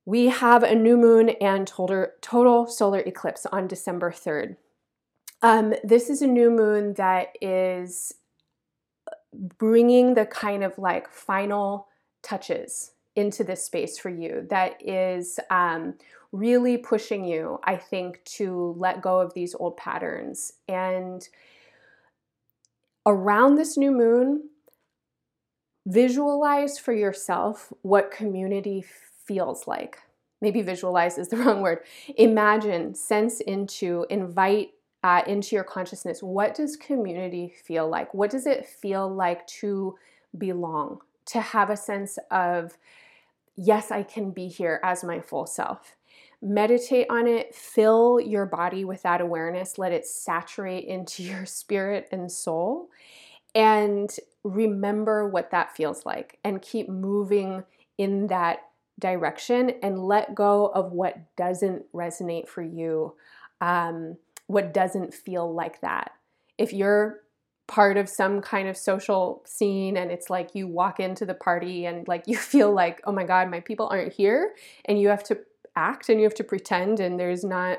We 0.05 0.27
have 0.27 0.63
a 0.63 0.75
new 0.75 0.99
moon 0.99 1.31
and 1.41 1.67
total, 1.67 2.67
solar 2.67 2.99
eclipse 2.99 3.47
on 3.47 3.67
December 3.67 4.11
3rd. 4.11 4.57
Um, 5.41 5.75
this 5.83 6.11
is 6.11 6.23
a 6.23 6.27
new 6.27 6.51
moon 6.51 6.95
that 6.95 7.37
is 7.41 8.13
bringing 9.33 10.15
the 10.15 10.27
kind 10.27 10.63
of 10.63 10.79
like 10.79 11.09
final 11.09 11.89
touches 12.23 12.93
into 13.15 13.45
this 13.45 13.65
space 13.65 13.99
for 13.99 14.09
you 14.09 14.47
that 14.49 14.81
is 14.81 15.39
um, 15.51 15.95
really 16.33 16.79
pushing 16.79 17.25
you, 17.25 17.61
I 17.65 17.77
think, 17.77 18.25
to 18.25 18.75
let 18.79 19.03
go 19.03 19.21
of 19.21 19.35
these 19.35 19.55
old 19.55 19.77
patterns. 19.77 20.53
And 20.67 21.27
around 23.05 23.57
this 23.57 23.77
new 23.77 23.91
moon, 23.91 24.49
visualize 25.87 26.79
for 26.79 26.93
yourself 26.93 27.73
what 27.83 28.11
community 28.11 28.85
feels 29.27 29.67
like. 29.67 29.99
Maybe 30.41 30.63
visualize 30.63 31.19
is 31.19 31.29
the 31.29 31.37
wrong 31.39 31.61
word. 31.61 31.81
Imagine, 32.17 32.95
sense 32.95 33.41
into, 33.41 34.07
invite 34.09 34.71
uh, 35.03 35.23
into 35.27 35.57
your 35.57 35.65
consciousness 35.65 36.23
what 36.23 36.55
does 36.55 36.77
community 36.77 37.53
feel 37.65 37.89
like? 37.89 38.13
What 38.15 38.31
does 38.31 38.47
it 38.47 38.67
feel 38.67 39.13
like 39.13 39.47
to 39.49 39.97
belong, 40.39 41.01
to 41.27 41.41
have 41.41 41.71
a 41.71 41.77
sense 41.77 42.19
of, 42.31 42.77
yes, 43.57 43.91
I 43.91 44.03
can 44.03 44.31
be 44.31 44.49
here 44.49 44.81
as 44.83 45.05
my 45.05 45.21
full 45.21 45.47
self? 45.47 45.97
Meditate 46.41 47.07
on 47.09 47.27
it, 47.27 47.55
fill 47.55 48.21
your 48.21 48.47
body 48.47 48.85
with 48.85 49.03
that 49.03 49.21
awareness, 49.21 49.79
let 49.79 49.93
it 49.93 50.07
saturate 50.07 50.85
into 50.85 51.23
your 51.25 51.47
spirit 51.47 52.09
and 52.13 52.31
soul, 52.31 52.89
and 53.55 54.17
remember 54.45 55.29
what 55.29 55.51
that 55.51 55.77
feels 55.77 56.05
like 56.05 56.39
and 56.43 56.63
keep 56.63 56.89
moving 56.89 57.63
in 57.99 58.27
that 58.27 58.61
direction 58.99 59.71
and 59.83 59.99
let 59.99 60.35
go 60.35 60.67
of 60.67 60.93
what 60.93 61.17
doesn't 61.37 61.85
resonate 61.93 62.49
for 62.49 62.63
you. 62.63 63.15
Um, 63.61 64.17
what 64.47 64.75
doesn't 64.75 65.15
feel 65.15 65.53
like 65.53 65.81
that. 65.81 66.13
if 66.59 66.73
you're 66.73 67.23
part 67.69 67.97
of 67.97 68.09
some 68.09 68.43
kind 68.43 68.69
of 68.69 68.77
social 68.77 69.43
scene 69.47 69.97
and 69.97 70.11
it's 70.11 70.29
like 70.29 70.55
you 70.55 70.67
walk 70.67 71.01
into 71.01 71.25
the 71.25 71.35
party 71.35 71.87
and 71.87 72.07
like 72.07 72.25
you 72.27 72.37
feel 72.37 72.73
like 72.73 73.01
oh 73.05 73.13
my 73.13 73.25
god 73.25 73.51
my 73.51 73.61
people 73.61 73.89
aren't 73.91 74.13
here 74.13 74.55
and 74.85 75.01
you 75.01 75.09
have 75.09 75.25
to 75.25 75.39
act 75.75 76.09
and 76.09 76.21
you 76.21 76.25
have 76.25 76.35
to 76.35 76.45
pretend 76.45 77.01
and 77.01 77.19
there's 77.19 77.45
not 77.45 77.79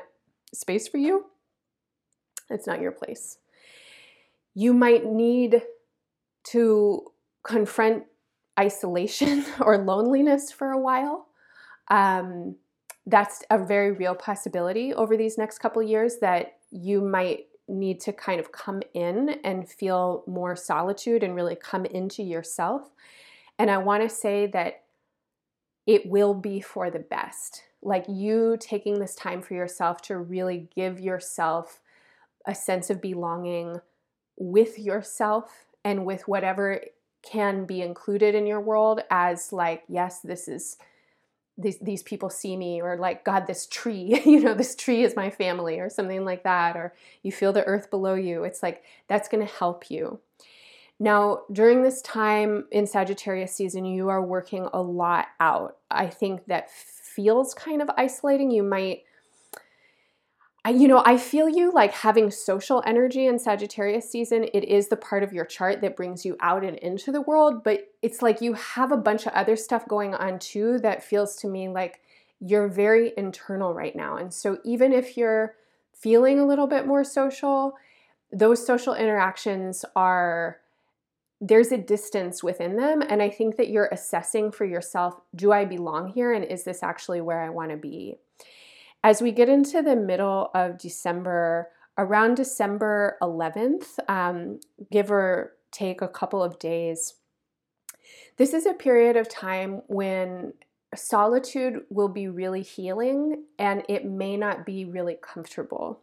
space 0.52 0.88
for 0.88 0.98
you 0.98 1.26
it's 2.50 2.66
not 2.66 2.80
your 2.80 2.90
place 2.90 3.38
you 4.54 4.72
might 4.72 5.04
need 5.04 5.62
to 6.42 7.12
confront 7.44 8.04
isolation 8.58 9.44
or 9.60 9.78
loneliness 9.78 10.50
for 10.50 10.70
a 10.70 10.80
while 10.80 11.28
um, 11.88 12.56
that's 13.06 13.42
a 13.50 13.58
very 13.58 13.92
real 13.92 14.14
possibility 14.14 14.94
over 14.94 15.16
these 15.16 15.36
next 15.36 15.58
couple 15.58 15.82
years 15.82 16.16
that 16.20 16.56
you 16.70 17.00
might 17.00 17.46
need 17.68 18.00
to 18.00 18.12
kind 18.12 18.40
of 18.40 18.52
come 18.52 18.82
in 18.94 19.36
and 19.44 19.68
feel 19.68 20.24
more 20.26 20.56
solitude 20.56 21.22
and 21.22 21.34
really 21.34 21.56
come 21.56 21.84
into 21.84 22.22
yourself. 22.22 22.90
And 23.58 23.70
I 23.70 23.78
want 23.78 24.02
to 24.02 24.08
say 24.08 24.46
that 24.48 24.82
it 25.86 26.06
will 26.06 26.34
be 26.34 26.60
for 26.60 26.90
the 26.90 26.98
best. 26.98 27.62
Like 27.82 28.04
you 28.08 28.56
taking 28.58 28.98
this 28.98 29.14
time 29.14 29.42
for 29.42 29.54
yourself 29.54 30.00
to 30.02 30.16
really 30.16 30.68
give 30.74 30.98
yourself 30.98 31.80
a 32.46 32.54
sense 32.54 32.90
of 32.90 33.00
belonging 33.00 33.80
with 34.36 34.78
yourself 34.78 35.66
and 35.84 36.04
with 36.06 36.26
whatever 36.26 36.80
can 37.22 37.64
be 37.64 37.80
included 37.80 38.34
in 38.34 38.46
your 38.46 38.60
world 38.60 39.00
as 39.10 39.52
like 39.52 39.82
yes 39.88 40.20
this 40.20 40.46
is 40.46 40.76
these 41.56 41.78
these 41.78 42.02
people 42.02 42.28
see 42.30 42.56
me 42.56 42.82
or 42.82 42.96
like 42.96 43.24
god 43.24 43.46
this 43.46 43.66
tree 43.66 44.20
you 44.24 44.40
know 44.40 44.54
this 44.54 44.74
tree 44.74 45.04
is 45.04 45.14
my 45.16 45.30
family 45.30 45.78
or 45.78 45.88
something 45.88 46.24
like 46.24 46.42
that 46.42 46.76
or 46.76 46.94
you 47.22 47.30
feel 47.30 47.52
the 47.52 47.64
earth 47.64 47.90
below 47.90 48.14
you. 48.14 48.44
It's 48.44 48.62
like 48.62 48.82
that's 49.08 49.28
going 49.28 49.46
to 49.46 49.52
help 49.52 49.90
you. 49.90 50.20
Now 50.98 51.42
during 51.52 51.82
this 51.82 52.02
time 52.02 52.66
in 52.70 52.86
sagittarius 52.86 53.54
season 53.54 53.84
you 53.84 54.08
are 54.08 54.22
working 54.22 54.68
a 54.72 54.80
lot 54.80 55.26
out. 55.40 55.78
I 55.90 56.08
think 56.08 56.46
that 56.46 56.70
feels 56.70 57.54
kind 57.54 57.82
of 57.82 57.90
isolating. 57.96 58.50
You 58.50 58.62
might 58.62 59.04
You 60.66 60.88
know, 60.88 61.02
I 61.04 61.18
feel 61.18 61.46
you 61.46 61.70
like 61.72 61.92
having 61.92 62.30
social 62.30 62.82
energy 62.86 63.26
in 63.26 63.38
Sagittarius 63.38 64.10
season. 64.10 64.48
It 64.54 64.64
is 64.64 64.88
the 64.88 64.96
part 64.96 65.22
of 65.22 65.32
your 65.32 65.44
chart 65.44 65.82
that 65.82 65.94
brings 65.94 66.24
you 66.24 66.38
out 66.40 66.64
and 66.64 66.78
into 66.78 67.12
the 67.12 67.20
world, 67.20 67.62
but 67.62 67.92
it's 68.00 68.22
like 68.22 68.40
you 68.40 68.54
have 68.54 68.90
a 68.90 68.96
bunch 68.96 69.26
of 69.26 69.34
other 69.34 69.56
stuff 69.56 69.86
going 69.86 70.14
on 70.14 70.38
too 70.38 70.78
that 70.78 71.04
feels 71.04 71.36
to 71.36 71.48
me 71.48 71.68
like 71.68 72.00
you're 72.40 72.68
very 72.68 73.12
internal 73.18 73.74
right 73.74 73.94
now. 73.94 74.16
And 74.16 74.32
so, 74.32 74.58
even 74.64 74.92
if 74.94 75.18
you're 75.18 75.54
feeling 75.92 76.40
a 76.40 76.46
little 76.46 76.66
bit 76.66 76.86
more 76.86 77.04
social, 77.04 77.74
those 78.32 78.66
social 78.66 78.94
interactions 78.94 79.84
are 79.94 80.60
there's 81.42 81.72
a 81.72 81.78
distance 81.78 82.42
within 82.42 82.76
them. 82.76 83.02
And 83.02 83.22
I 83.22 83.28
think 83.28 83.56
that 83.56 83.68
you're 83.68 83.90
assessing 83.92 84.50
for 84.50 84.64
yourself 84.64 85.20
do 85.34 85.52
I 85.52 85.66
belong 85.66 86.08
here? 86.08 86.32
And 86.32 86.44
is 86.44 86.64
this 86.64 86.82
actually 86.82 87.20
where 87.20 87.42
I 87.42 87.50
want 87.50 87.70
to 87.70 87.76
be? 87.76 88.18
As 89.04 89.20
we 89.20 89.32
get 89.32 89.50
into 89.50 89.82
the 89.82 89.96
middle 89.96 90.50
of 90.54 90.78
December, 90.78 91.68
around 91.98 92.36
December 92.36 93.18
11th, 93.20 93.98
um, 94.08 94.60
give 94.90 95.12
or 95.12 95.52
take 95.70 96.00
a 96.00 96.08
couple 96.08 96.42
of 96.42 96.58
days, 96.58 97.12
this 98.38 98.54
is 98.54 98.64
a 98.64 98.72
period 98.72 99.14
of 99.14 99.28
time 99.28 99.82
when 99.88 100.54
solitude 100.96 101.82
will 101.90 102.08
be 102.08 102.28
really 102.28 102.62
healing 102.62 103.44
and 103.58 103.82
it 103.90 104.06
may 104.06 104.38
not 104.38 104.64
be 104.64 104.86
really 104.86 105.18
comfortable. 105.20 106.00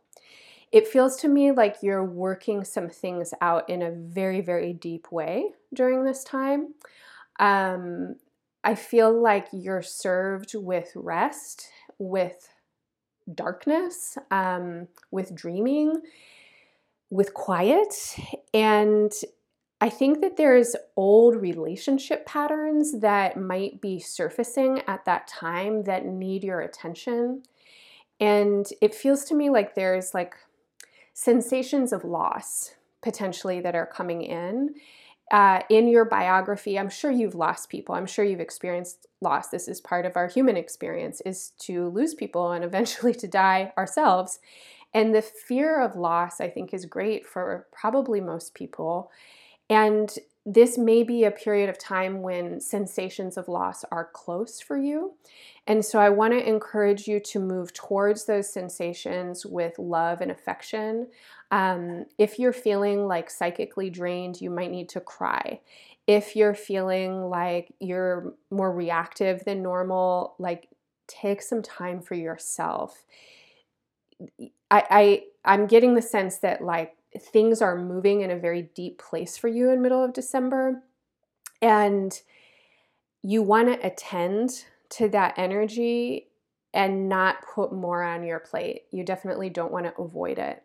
It 0.71 0.87
feels 0.87 1.17
to 1.17 1.27
me 1.27 1.51
like 1.51 1.77
you're 1.81 2.05
working 2.05 2.63
some 2.63 2.87
things 2.87 3.33
out 3.41 3.67
in 3.67 3.81
a 3.81 3.89
very, 3.89 4.41
very 4.41 4.73
deep 4.73 5.11
way 5.11 5.53
during 5.73 6.05
this 6.05 6.23
time. 6.23 6.75
Um, 7.39 8.17
I 8.63 8.75
feel 8.75 9.11
like 9.11 9.47
you're 9.51 9.81
served 9.81 10.53
with 10.53 10.91
rest, 10.93 11.67
with 11.97 12.47
darkness, 13.35 14.17
um, 14.29 14.87
with 15.11 15.35
dreaming, 15.35 16.01
with 17.09 17.33
quiet. 17.33 17.93
And 18.53 19.11
I 19.79 19.89
think 19.89 20.21
that 20.21 20.37
there's 20.37 20.75
old 20.95 21.35
relationship 21.35 22.25
patterns 22.25 22.99
that 22.99 23.37
might 23.37 23.81
be 23.81 23.99
surfacing 23.99 24.81
at 24.87 25.05
that 25.05 25.27
time 25.27 25.83
that 25.83 26.05
need 26.05 26.43
your 26.43 26.61
attention. 26.61 27.43
And 28.19 28.67
it 28.81 28.93
feels 28.93 29.25
to 29.25 29.35
me 29.35 29.49
like 29.49 29.73
there's 29.73 30.13
like 30.13 30.35
sensations 31.13 31.91
of 31.91 32.03
loss 32.03 32.75
potentially 33.01 33.59
that 33.61 33.75
are 33.75 33.87
coming 33.87 34.21
in 34.21 34.75
uh, 35.31 35.61
in 35.69 35.87
your 35.87 36.03
biography, 36.03 36.77
I'm 36.77 36.89
sure 36.89 37.09
you've 37.09 37.35
lost 37.35 37.69
people. 37.69 37.95
I'm 37.95 38.05
sure 38.05 38.25
you've 38.25 38.41
experienced 38.41 39.07
loss. 39.21 39.47
This 39.47 39.69
is 39.69 39.79
part 39.79 40.05
of 40.05 40.17
our 40.17 40.27
human 40.27 40.57
experience 40.57 41.21
is 41.21 41.53
to 41.59 41.87
lose 41.87 42.13
people 42.13 42.51
and 42.51 42.65
eventually 42.65 43.13
to 43.15 43.27
die 43.27 43.71
ourselves. 43.77 44.39
And 44.93 45.15
the 45.15 45.21
fear 45.21 45.81
of 45.81 45.95
loss, 45.95 46.41
I 46.41 46.49
think, 46.49 46.73
is 46.73 46.85
great 46.85 47.25
for 47.25 47.65
probably 47.71 48.19
most 48.19 48.53
people. 48.53 49.09
And 49.69 50.13
this 50.45 50.77
may 50.77 51.03
be 51.03 51.23
a 51.23 51.31
period 51.31 51.69
of 51.69 51.77
time 51.77 52.21
when 52.21 52.59
sensations 52.59 53.37
of 53.37 53.47
loss 53.47 53.85
are 53.91 54.09
close 54.11 54.59
for 54.59 54.75
you. 54.75 55.13
And 55.67 55.85
so 55.85 55.99
I 55.99 56.09
want 56.09 56.33
to 56.33 56.45
encourage 56.45 57.07
you 57.07 57.21
to 57.21 57.39
move 57.39 57.71
towards 57.71 58.25
those 58.25 58.51
sensations 58.51 59.45
with 59.45 59.79
love 59.79 60.19
and 60.19 60.31
affection. 60.31 61.07
Um, 61.51 62.05
if 62.17 62.39
you're 62.39 62.53
feeling 62.53 63.07
like 63.07 63.29
psychically 63.29 63.89
drained, 63.89 64.39
you 64.41 64.49
might 64.49 64.71
need 64.71 64.89
to 64.89 65.01
cry. 65.01 65.59
If 66.07 66.35
you're 66.35 66.55
feeling 66.55 67.29
like 67.29 67.73
you're 67.79 68.33
more 68.49 68.71
reactive 68.71 69.43
than 69.45 69.61
normal, 69.61 70.35
like 70.39 70.69
take 71.07 71.41
some 71.41 71.61
time 71.61 72.01
for 72.01 72.15
yourself. 72.15 73.03
I, 74.69 74.83
I 74.89 75.23
I'm 75.43 75.67
getting 75.67 75.95
the 75.95 76.01
sense 76.01 76.37
that 76.37 76.63
like 76.63 76.95
things 77.19 77.61
are 77.61 77.77
moving 77.77 78.21
in 78.21 78.31
a 78.31 78.37
very 78.37 78.69
deep 78.73 78.97
place 78.97 79.37
for 79.37 79.49
you 79.49 79.69
in 79.69 79.81
middle 79.81 80.03
of 80.03 80.13
December 80.13 80.83
and 81.61 82.21
you 83.21 83.41
want 83.43 83.67
to 83.67 83.85
attend 83.85 84.65
to 84.89 85.09
that 85.09 85.33
energy 85.37 86.27
and 86.73 87.09
not 87.09 87.43
put 87.53 87.73
more 87.73 88.01
on 88.01 88.23
your 88.23 88.39
plate. 88.39 88.83
You 88.91 89.03
definitely 89.03 89.49
don't 89.49 89.71
want 89.71 89.85
to 89.85 90.01
avoid 90.01 90.39
it. 90.39 90.63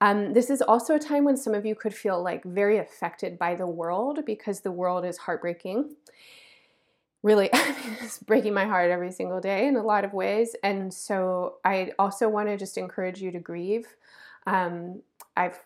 Um, 0.00 0.32
this 0.32 0.48
is 0.48 0.62
also 0.62 0.94
a 0.94 0.98
time 0.98 1.24
when 1.24 1.36
some 1.36 1.54
of 1.54 1.66
you 1.66 1.74
could 1.74 1.94
feel 1.94 2.22
like 2.22 2.42
very 2.44 2.78
affected 2.78 3.38
by 3.38 3.54
the 3.54 3.66
world 3.66 4.24
because 4.24 4.60
the 4.60 4.72
world 4.72 5.04
is 5.04 5.18
heartbreaking. 5.18 5.94
Really, 7.22 7.50
it's 7.52 8.18
breaking 8.18 8.54
my 8.54 8.64
heart 8.64 8.90
every 8.90 9.12
single 9.12 9.40
day 9.40 9.66
in 9.66 9.76
a 9.76 9.82
lot 9.82 10.04
of 10.04 10.14
ways. 10.14 10.56
And 10.62 10.92
so 10.92 11.56
I 11.64 11.92
also 11.98 12.28
want 12.28 12.48
to 12.48 12.56
just 12.56 12.78
encourage 12.78 13.20
you 13.20 13.30
to 13.30 13.38
grieve. 13.38 13.86
Um, 14.46 15.02
I've 15.36 15.60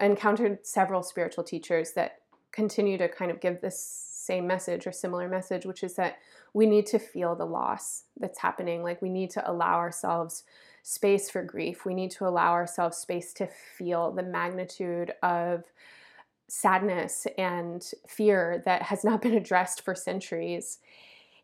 encountered 0.00 0.66
several 0.66 1.02
spiritual 1.02 1.44
teachers 1.44 1.92
that 1.92 2.18
continue 2.50 2.98
to 2.98 3.08
kind 3.08 3.30
of 3.30 3.40
give 3.40 3.60
this 3.60 3.80
same 3.80 4.46
message 4.46 4.86
or 4.86 4.92
similar 4.92 5.28
message, 5.28 5.64
which 5.64 5.84
is 5.84 5.94
that 5.94 6.18
we 6.52 6.66
need 6.66 6.86
to 6.86 6.98
feel 6.98 7.36
the 7.36 7.46
loss 7.46 8.04
that's 8.18 8.40
happening. 8.40 8.82
Like 8.82 9.00
we 9.00 9.08
need 9.08 9.30
to 9.30 9.50
allow 9.50 9.76
ourselves 9.76 10.42
space 10.82 11.30
for 11.30 11.42
grief. 11.42 11.84
We 11.84 11.94
need 11.94 12.10
to 12.12 12.26
allow 12.26 12.52
ourselves 12.52 12.96
space 12.96 13.32
to 13.34 13.48
feel 13.76 14.12
the 14.12 14.22
magnitude 14.22 15.12
of 15.22 15.64
sadness 16.48 17.26
and 17.38 17.88
fear 18.08 18.62
that 18.64 18.82
has 18.82 19.04
not 19.04 19.22
been 19.22 19.34
addressed 19.34 19.82
for 19.82 19.94
centuries 19.94 20.78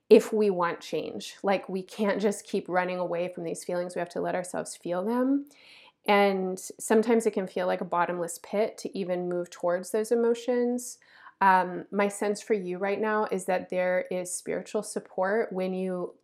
if 0.09 0.33
we 0.33 0.51
want 0.51 0.81
change. 0.81 1.37
Like, 1.42 1.68
we 1.68 1.83
can't 1.83 2.20
just 2.20 2.46
keep 2.46 2.68
running 2.68 2.99
away 2.99 3.29
from 3.29 3.44
these 3.44 3.64
feelings. 3.64 3.94
We 3.94 4.01
have 4.01 4.09
to 4.11 4.20
let 4.20 4.35
ourselves 4.35 4.77
feel 4.77 5.05
them. 5.05 5.46
And 6.09 6.61
sometimes 6.79 7.27
it 7.27 7.33
can 7.33 7.49
feel 7.49 7.66
like 7.66 7.81
a 7.81 7.87
bottomless 7.87 8.38
pit 8.42 8.79
to 8.79 8.99
even 8.99 9.29
move 9.29 9.51
towards 9.51 9.90
those 9.90 10.12
emotions. 10.12 10.99
Um, 11.40 11.85
my 11.90 12.09
sense 12.09 12.40
for 12.40 12.55
you 12.55 12.79
right 12.79 13.01
now 13.01 13.27
is 13.31 13.44
that 13.46 13.68
there 13.68 14.07
is 14.11 14.33
spiritual 14.33 14.83
support 14.83 15.53
when 15.53 15.75
you 15.75 16.14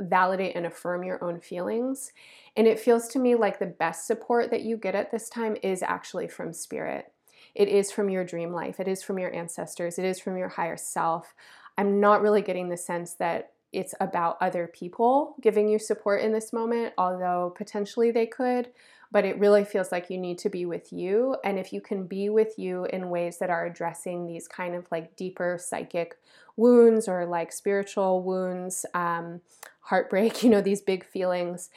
validate 0.00 0.56
and 0.56 0.66
affirm 0.66 1.04
your 1.04 1.22
own 1.22 1.40
feelings. 1.40 2.12
And 2.56 2.66
it 2.66 2.80
feels 2.80 3.08
to 3.08 3.18
me 3.18 3.34
like 3.34 3.58
the 3.58 3.66
best 3.66 4.06
support 4.06 4.50
that 4.50 4.62
you 4.62 4.76
get 4.76 4.94
at 4.94 5.10
this 5.10 5.28
time 5.28 5.56
is 5.62 5.82
actually 5.82 6.28
from 6.28 6.52
spirit. 6.52 7.12
It 7.54 7.68
is 7.68 7.92
from 7.92 8.08
your 8.08 8.24
dream 8.24 8.52
life, 8.52 8.80
it 8.80 8.88
is 8.88 9.02
from 9.02 9.18
your 9.18 9.34
ancestors, 9.34 9.98
it 9.98 10.04
is 10.04 10.18
from 10.18 10.36
your 10.36 10.48
higher 10.48 10.76
self. 10.76 11.34
I'm 11.76 12.00
not 12.00 12.22
really 12.22 12.42
getting 12.42 12.68
the 12.68 12.76
sense 12.76 13.14
that 13.14 13.52
it's 13.72 13.94
about 14.00 14.36
other 14.40 14.66
people 14.66 15.34
giving 15.40 15.68
you 15.68 15.78
support 15.78 16.22
in 16.22 16.32
this 16.32 16.52
moment, 16.52 16.92
although 16.98 17.54
potentially 17.56 18.10
they 18.10 18.26
could. 18.26 18.68
But 19.12 19.24
it 19.24 19.38
really 19.38 19.64
feels 19.64 19.92
like 19.92 20.10
you 20.10 20.18
need 20.18 20.38
to 20.38 20.48
be 20.48 20.64
with 20.66 20.92
you. 20.92 21.36
And 21.44 21.58
if 21.58 21.72
you 21.72 21.80
can 21.80 22.06
be 22.06 22.28
with 22.30 22.58
you 22.58 22.86
in 22.86 23.10
ways 23.10 23.38
that 23.38 23.50
are 23.50 23.66
addressing 23.66 24.26
these 24.26 24.48
kind 24.48 24.74
of 24.74 24.86
like 24.90 25.16
deeper 25.16 25.58
psychic 25.60 26.16
wounds 26.56 27.06
or 27.06 27.26
like 27.26 27.52
spiritual 27.52 28.22
wounds, 28.22 28.86
um, 28.94 29.42
heartbreak, 29.82 30.42
you 30.42 30.50
know, 30.50 30.62
these 30.62 30.80
big 30.80 31.04
feelings, 31.04 31.68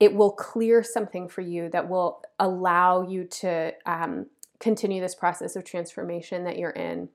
it 0.00 0.14
will 0.14 0.32
clear 0.32 0.82
something 0.82 1.28
for 1.28 1.42
you 1.42 1.68
that 1.68 1.88
will 1.88 2.22
allow 2.38 3.02
you 3.02 3.24
to 3.24 3.72
um, 3.84 4.26
continue 4.58 5.00
this 5.00 5.14
process 5.14 5.56
of 5.56 5.64
transformation 5.64 6.44
that 6.44 6.58
you're 6.58 6.70
in 6.70 7.10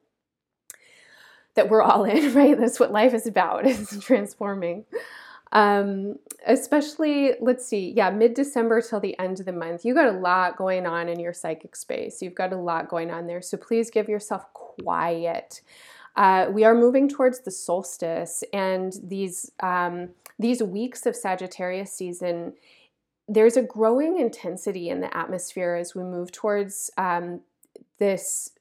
that 1.56 1.70
we're 1.70 1.82
all 1.82 2.04
in 2.04 2.34
right 2.34 2.58
that's 2.58 2.80
what 2.80 2.92
life 2.92 3.14
is 3.14 3.26
about 3.26 3.66
is 3.68 3.98
transforming 4.02 4.86
um, 5.56 6.18
especially 6.46 7.32
let's 7.40 7.66
see 7.66 7.94
yeah 7.96 8.10
mid-december 8.10 8.82
till 8.82 9.00
the 9.00 9.18
end 9.18 9.40
of 9.40 9.46
the 9.46 9.54
month 9.54 9.86
you 9.86 9.94
got 9.94 10.14
a 10.14 10.20
lot 10.20 10.58
going 10.58 10.86
on 10.86 11.08
in 11.10 11.20
your 11.20 11.34
psychic 11.34 11.76
space. 11.76 12.22
You've 12.22 12.36
got 12.36 12.54
a 12.54 12.58
lot 12.58 12.90
going 12.90 13.10
on 13.10 13.26
there. 13.26 13.42
So 13.42 13.58
please 13.58 13.90
give 13.90 14.10
yourself 14.10 14.46
quiet. 14.54 15.62
Uh, 16.18 16.48
we 16.52 16.64
are 16.66 16.76
moving 16.76 17.10
towards 17.10 17.40
the 17.40 17.52
solstice 17.52 18.44
and 18.54 18.94
these 19.02 19.52
um, 19.64 20.10
these 20.38 20.62
weeks 20.62 21.06
of 21.06 21.16
sagittarius 21.16 21.94
season 21.94 22.54
there's 23.28 23.58
a 23.58 23.64
growing 23.64 24.20
intensity 24.20 24.90
in 24.90 25.02
the 25.02 25.18
atmosphere 25.18 25.76
as 25.76 25.96
we 25.96 26.04
move 26.04 26.32
towards 26.32 26.92
um, 26.98 27.40
this 27.98 28.52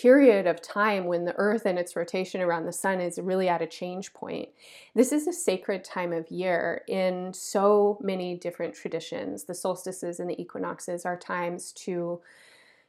period 0.00 0.46
of 0.46 0.62
time 0.62 1.06
when 1.06 1.24
the 1.24 1.34
earth 1.36 1.66
and 1.66 1.78
its 1.78 1.96
rotation 1.96 2.40
around 2.40 2.66
the 2.66 2.72
sun 2.72 3.00
is 3.00 3.18
really 3.18 3.48
at 3.48 3.62
a 3.62 3.66
change 3.66 4.12
point. 4.12 4.48
This 4.94 5.10
is 5.10 5.26
a 5.26 5.32
sacred 5.32 5.82
time 5.82 6.12
of 6.12 6.30
year 6.30 6.82
in 6.86 7.32
so 7.34 7.98
many 8.00 8.36
different 8.36 8.74
traditions. 8.74 9.44
The 9.44 9.54
solstices 9.54 10.20
and 10.20 10.30
the 10.30 10.40
equinoxes 10.40 11.04
are 11.04 11.16
times 11.16 11.72
to 11.84 12.20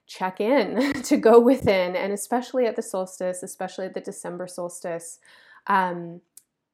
check 0.05 0.39
in, 0.39 0.93
to 1.03 1.17
go 1.17 1.39
within, 1.39 1.95
and 1.95 2.13
especially 2.13 2.67
at 2.67 2.75
the 2.75 2.83
solstice, 2.83 3.41
especially 3.41 3.87
at 3.87 3.95
the 3.95 4.01
December 4.01 4.45
solstice. 4.45 5.19
Um, 5.65 6.21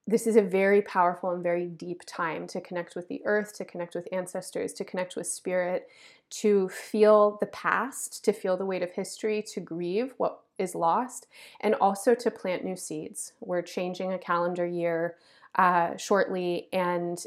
this 0.07 0.27
is 0.27 0.35
a 0.35 0.41
very 0.41 0.81
powerful 0.81 1.31
and 1.31 1.41
very 1.41 1.65
deep 1.65 2.01
time 2.05 2.45
to 2.47 2.61
connect 2.61 2.95
with 2.95 3.07
the 3.07 3.21
earth, 3.25 3.53
to 3.57 3.65
connect 3.65 3.95
with 3.95 4.07
ancestors, 4.11 4.71
to 4.73 4.83
connect 4.83 5.15
with 5.15 5.27
spirit, 5.27 5.87
to 6.29 6.69
feel 6.69 7.37
the 7.39 7.47
past, 7.47 8.23
to 8.25 8.33
feel 8.33 8.55
the 8.57 8.65
weight 8.65 8.83
of 8.83 8.91
history, 8.91 9.41
to 9.41 9.59
grieve 9.59 10.13
what 10.17 10.41
is 10.57 10.75
lost, 10.75 11.27
and 11.61 11.73
also 11.75 12.13
to 12.13 12.29
plant 12.29 12.63
new 12.63 12.75
seeds. 12.75 13.33
We're 13.39 13.61
changing 13.61 14.13
a 14.13 14.19
calendar 14.19 14.65
year 14.65 15.15
uh, 15.55 15.97
shortly, 15.97 16.67
and 16.71 17.23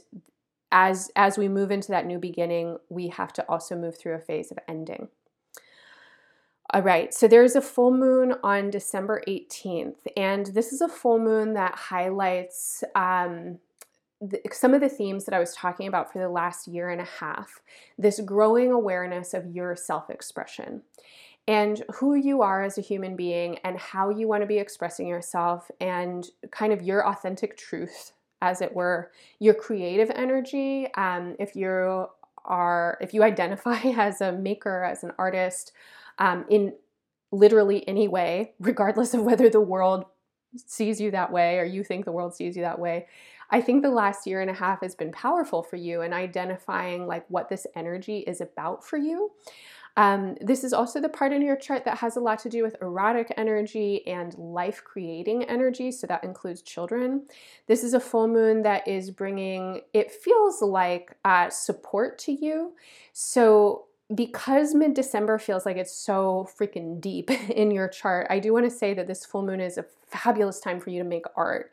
as 0.70 1.10
as 1.16 1.38
we 1.38 1.48
move 1.48 1.70
into 1.70 1.88
that 1.88 2.06
new 2.06 2.18
beginning, 2.18 2.78
we 2.88 3.08
have 3.08 3.32
to 3.34 3.42
also 3.48 3.74
move 3.76 3.96
through 3.96 4.14
a 4.14 4.20
phase 4.20 4.50
of 4.50 4.58
ending. 4.68 5.08
All 6.74 6.82
right, 6.82 7.14
so 7.14 7.26
there's 7.26 7.56
a 7.56 7.62
full 7.62 7.90
moon 7.90 8.34
on 8.42 8.68
December 8.68 9.22
18th, 9.26 10.06
and 10.18 10.46
this 10.48 10.70
is 10.70 10.82
a 10.82 10.88
full 10.88 11.18
moon 11.18 11.54
that 11.54 11.74
highlights 11.74 12.84
um, 12.94 13.58
the, 14.20 14.38
some 14.52 14.74
of 14.74 14.82
the 14.82 14.88
themes 14.90 15.24
that 15.24 15.34
I 15.34 15.38
was 15.38 15.54
talking 15.54 15.88
about 15.88 16.12
for 16.12 16.18
the 16.18 16.28
last 16.28 16.68
year 16.68 16.90
and 16.90 17.00
a 17.00 17.08
half 17.20 17.62
this 17.96 18.20
growing 18.20 18.70
awareness 18.70 19.32
of 19.32 19.46
your 19.46 19.76
self 19.76 20.10
expression 20.10 20.82
and 21.46 21.82
who 21.94 22.14
you 22.14 22.42
are 22.42 22.62
as 22.62 22.76
a 22.76 22.82
human 22.82 23.16
being, 23.16 23.56
and 23.64 23.78
how 23.78 24.10
you 24.10 24.28
want 24.28 24.42
to 24.42 24.46
be 24.46 24.58
expressing 24.58 25.08
yourself, 25.08 25.70
and 25.80 26.28
kind 26.50 26.74
of 26.74 26.82
your 26.82 27.08
authentic 27.08 27.56
truth, 27.56 28.12
as 28.42 28.60
it 28.60 28.74
were, 28.74 29.10
your 29.38 29.54
creative 29.54 30.10
energy. 30.10 30.92
Um, 30.92 31.34
if 31.38 31.56
you 31.56 32.08
are, 32.44 32.98
if 33.00 33.14
you 33.14 33.22
identify 33.22 33.80
as 33.96 34.20
a 34.20 34.32
maker, 34.32 34.84
as 34.84 35.02
an 35.02 35.12
artist, 35.18 35.72
um, 36.18 36.44
in 36.48 36.74
literally 37.30 37.86
any 37.88 38.08
way, 38.08 38.52
regardless 38.60 39.14
of 39.14 39.22
whether 39.22 39.48
the 39.48 39.60
world 39.60 40.04
sees 40.56 41.00
you 41.00 41.10
that 41.10 41.30
way 41.30 41.58
or 41.58 41.64
you 41.64 41.84
think 41.84 42.04
the 42.04 42.12
world 42.12 42.34
sees 42.34 42.56
you 42.56 42.62
that 42.62 42.78
way. 42.78 43.06
I 43.50 43.60
think 43.60 43.82
the 43.82 43.90
last 43.90 44.26
year 44.26 44.40
and 44.40 44.50
a 44.50 44.54
half 44.54 44.82
has 44.82 44.94
been 44.94 45.12
powerful 45.12 45.62
for 45.62 45.76
you 45.76 46.02
in 46.02 46.12
identifying 46.12 47.06
like 47.06 47.24
what 47.28 47.48
this 47.48 47.66
energy 47.74 48.18
is 48.20 48.40
about 48.40 48.84
for 48.84 48.96
you. 48.98 49.30
Um, 49.96 50.36
this 50.40 50.62
is 50.62 50.72
also 50.72 51.00
the 51.00 51.08
part 51.08 51.32
in 51.32 51.42
your 51.42 51.56
chart 51.56 51.84
that 51.84 51.98
has 51.98 52.16
a 52.16 52.20
lot 52.20 52.38
to 52.40 52.48
do 52.48 52.62
with 52.62 52.76
erotic 52.80 53.32
energy 53.36 54.06
and 54.06 54.32
life 54.38 54.82
creating 54.84 55.42
energy. 55.44 55.90
So 55.90 56.06
that 56.06 56.22
includes 56.22 56.62
children. 56.62 57.26
This 57.66 57.82
is 57.82 57.94
a 57.94 58.00
full 58.00 58.28
moon 58.28 58.62
that 58.62 58.86
is 58.86 59.10
bringing, 59.10 59.80
it 59.92 60.12
feels 60.12 60.62
like 60.62 61.16
uh, 61.24 61.50
support 61.50 62.16
to 62.20 62.32
you. 62.32 62.74
So 63.12 63.86
because 64.14 64.74
mid 64.74 64.94
December 64.94 65.38
feels 65.38 65.66
like 65.66 65.76
it's 65.76 65.94
so 65.94 66.48
freaking 66.58 67.00
deep 67.00 67.30
in 67.50 67.70
your 67.70 67.88
chart, 67.88 68.26
I 68.30 68.38
do 68.38 68.52
want 68.52 68.64
to 68.64 68.76
say 68.76 68.94
that 68.94 69.06
this 69.06 69.24
full 69.24 69.42
moon 69.42 69.60
is 69.60 69.78
a 69.78 69.84
fabulous 70.06 70.60
time 70.60 70.80
for 70.80 70.90
you 70.90 71.02
to 71.02 71.08
make 71.08 71.26
art 71.36 71.72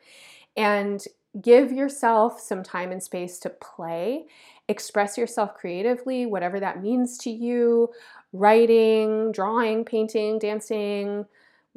and 0.56 1.04
give 1.40 1.72
yourself 1.72 2.40
some 2.40 2.62
time 2.62 2.92
and 2.92 3.02
space 3.02 3.38
to 3.40 3.50
play, 3.50 4.26
express 4.68 5.18
yourself 5.18 5.54
creatively, 5.54 6.26
whatever 6.26 6.60
that 6.60 6.82
means 6.82 7.18
to 7.18 7.30
you 7.30 7.90
writing, 8.32 9.32
drawing, 9.32 9.84
painting, 9.84 10.38
dancing, 10.38 11.24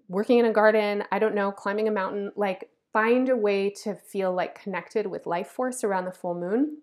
working 0.08 0.40
in 0.40 0.46
a 0.46 0.52
garden, 0.52 1.04
I 1.12 1.20
don't 1.20 1.36
know, 1.36 1.52
climbing 1.52 1.88
a 1.88 1.92
mountain. 1.92 2.32
Like, 2.36 2.70
find 2.92 3.30
a 3.30 3.38
way 3.38 3.70
to 3.70 3.96
feel 3.96 4.34
like 4.34 4.62
connected 4.62 5.06
with 5.08 5.28
life 5.28 5.48
force 5.48 5.84
around 5.84 6.06
the 6.06 6.12
full 6.12 6.34
moon 6.34 6.78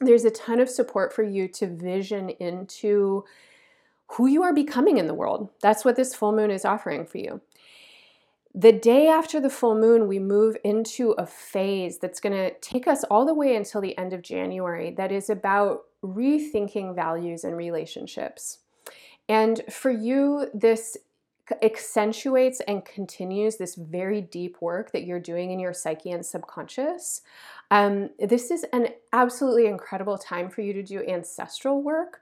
there's 0.00 0.24
a 0.24 0.30
ton 0.30 0.60
of 0.60 0.68
support 0.68 1.12
for 1.12 1.22
you 1.22 1.48
to 1.48 1.66
vision 1.66 2.30
into 2.30 3.24
who 4.12 4.26
you 4.26 4.42
are 4.42 4.54
becoming 4.54 4.98
in 4.98 5.06
the 5.06 5.14
world. 5.14 5.48
That's 5.60 5.84
what 5.84 5.96
this 5.96 6.14
full 6.14 6.32
moon 6.32 6.50
is 6.50 6.64
offering 6.64 7.06
for 7.06 7.18
you. 7.18 7.40
The 8.54 8.72
day 8.72 9.08
after 9.08 9.38
the 9.38 9.50
full 9.50 9.78
moon, 9.78 10.08
we 10.08 10.18
move 10.18 10.56
into 10.64 11.10
a 11.12 11.26
phase 11.26 11.98
that's 11.98 12.20
going 12.20 12.32
to 12.32 12.58
take 12.60 12.86
us 12.86 13.04
all 13.04 13.26
the 13.26 13.34
way 13.34 13.54
until 13.54 13.82
the 13.82 13.96
end 13.98 14.14
of 14.14 14.22
January 14.22 14.92
that 14.92 15.12
is 15.12 15.28
about 15.28 15.82
rethinking 16.02 16.94
values 16.94 17.44
and 17.44 17.56
relationships. 17.56 18.60
And 19.28 19.62
for 19.68 19.90
you, 19.90 20.48
this 20.54 20.96
accentuates 21.62 22.60
and 22.66 22.84
continues 22.84 23.56
this 23.56 23.74
very 23.74 24.20
deep 24.20 24.56
work 24.60 24.92
that 24.92 25.04
you're 25.04 25.20
doing 25.20 25.50
in 25.50 25.60
your 25.60 25.72
psyche 25.72 26.10
and 26.10 26.24
subconscious. 26.24 27.22
Um, 27.70 28.10
this 28.18 28.50
is 28.50 28.64
an 28.72 28.88
absolutely 29.12 29.66
incredible 29.66 30.18
time 30.18 30.50
for 30.50 30.60
you 30.60 30.72
to 30.72 30.82
do 30.82 31.04
ancestral 31.06 31.82
work. 31.82 32.20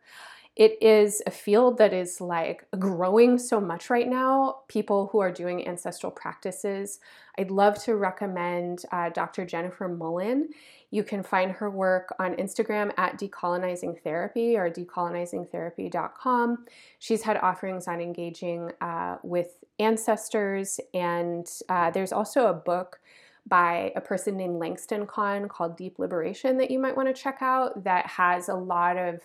It 0.56 0.78
is 0.80 1.20
a 1.26 1.32
field 1.32 1.78
that 1.78 1.92
is 1.92 2.20
like 2.20 2.64
growing 2.78 3.38
so 3.38 3.60
much 3.60 3.90
right 3.90 4.08
now. 4.08 4.58
People 4.68 5.08
who 5.08 5.18
are 5.18 5.32
doing 5.32 5.66
ancestral 5.66 6.12
practices. 6.12 7.00
I'd 7.36 7.50
love 7.50 7.82
to 7.84 7.96
recommend 7.96 8.84
uh, 8.92 9.08
Dr. 9.10 9.44
Jennifer 9.44 9.88
Mullan. 9.88 10.44
You 10.92 11.02
can 11.02 11.24
find 11.24 11.50
her 11.50 11.68
work 11.68 12.14
on 12.20 12.36
Instagram 12.36 12.92
at 12.96 13.18
decolonizing 13.18 14.00
therapy 14.02 14.56
or 14.56 14.70
decolonizingtherapy.com. 14.70 16.66
She's 17.00 17.22
had 17.22 17.36
offerings 17.38 17.88
on 17.88 18.00
engaging 18.00 18.70
uh, 18.80 19.16
with 19.24 19.56
ancestors, 19.80 20.78
and 20.92 21.50
uh, 21.68 21.90
there's 21.90 22.12
also 22.12 22.46
a 22.46 22.54
book 22.54 23.00
by 23.46 23.92
a 23.94 24.00
person 24.00 24.36
named 24.36 24.58
Langston 24.58 25.06
Kahn 25.06 25.48
called 25.48 25.76
Deep 25.76 25.98
Liberation 25.98 26.56
that 26.58 26.70
you 26.70 26.78
might 26.78 26.96
want 26.96 27.14
to 27.14 27.22
check 27.22 27.38
out 27.40 27.84
that 27.84 28.06
has 28.06 28.48
a 28.48 28.54
lot 28.54 28.96
of 28.96 29.20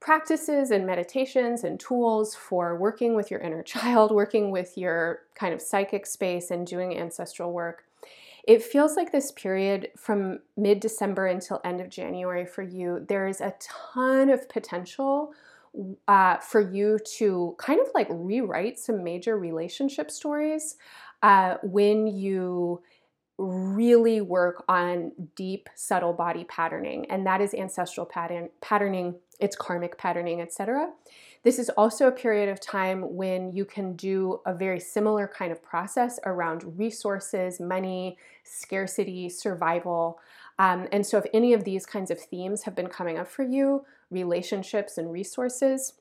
practices 0.00 0.70
and 0.70 0.86
meditations 0.86 1.64
and 1.64 1.80
tools 1.80 2.34
for 2.34 2.76
working 2.76 3.14
with 3.14 3.30
your 3.30 3.40
inner 3.40 3.62
child, 3.64 4.10
working 4.12 4.50
with 4.50 4.76
your 4.76 5.20
kind 5.34 5.54
of 5.54 5.62
psychic 5.62 6.06
space, 6.06 6.50
and 6.50 6.66
doing 6.66 6.96
ancestral 6.98 7.52
work. 7.52 7.84
It 8.46 8.62
feels 8.62 8.96
like 8.96 9.10
this 9.10 9.32
period 9.32 9.90
from 9.96 10.40
mid 10.56 10.78
December 10.80 11.26
until 11.26 11.60
end 11.64 11.80
of 11.80 11.88
January 11.88 12.46
for 12.46 12.62
you, 12.62 13.04
there 13.08 13.26
is 13.26 13.40
a 13.40 13.54
ton 13.60 14.30
of 14.30 14.48
potential 14.48 15.32
uh, 16.06 16.36
for 16.38 16.60
you 16.60 16.98
to 17.16 17.54
kind 17.58 17.80
of 17.80 17.88
like 17.94 18.06
rewrite 18.10 18.78
some 18.78 19.02
major 19.02 19.36
relationship 19.36 20.10
stories 20.10 20.76
uh, 21.22 21.56
when 21.62 22.06
you 22.06 22.80
really 23.38 24.20
work 24.20 24.64
on 24.68 25.12
deep 25.34 25.68
subtle 25.74 26.12
body 26.12 26.44
patterning 26.44 27.04
and 27.10 27.26
that 27.26 27.40
is 27.40 27.52
ancestral 27.52 28.06
pattern 28.06 28.48
patterning 28.62 29.14
it's 29.40 29.54
karmic 29.54 29.98
patterning 29.98 30.40
etc 30.40 30.88
this 31.46 31.60
is 31.60 31.70
also 31.70 32.08
a 32.08 32.10
period 32.10 32.48
of 32.48 32.60
time 32.60 33.14
when 33.14 33.52
you 33.52 33.64
can 33.64 33.94
do 33.94 34.40
a 34.46 34.52
very 34.52 34.80
similar 34.80 35.28
kind 35.28 35.52
of 35.52 35.62
process 35.62 36.18
around 36.26 36.76
resources, 36.76 37.60
money, 37.60 38.18
scarcity, 38.42 39.28
survival. 39.28 40.18
Um, 40.58 40.88
and 40.90 41.06
so, 41.06 41.18
if 41.18 41.26
any 41.32 41.52
of 41.52 41.62
these 41.62 41.86
kinds 41.86 42.10
of 42.10 42.18
themes 42.18 42.64
have 42.64 42.74
been 42.74 42.88
coming 42.88 43.16
up 43.16 43.28
for 43.28 43.44
you, 43.44 43.84
relationships 44.10 44.98
and 44.98 45.12
resources, 45.12 45.92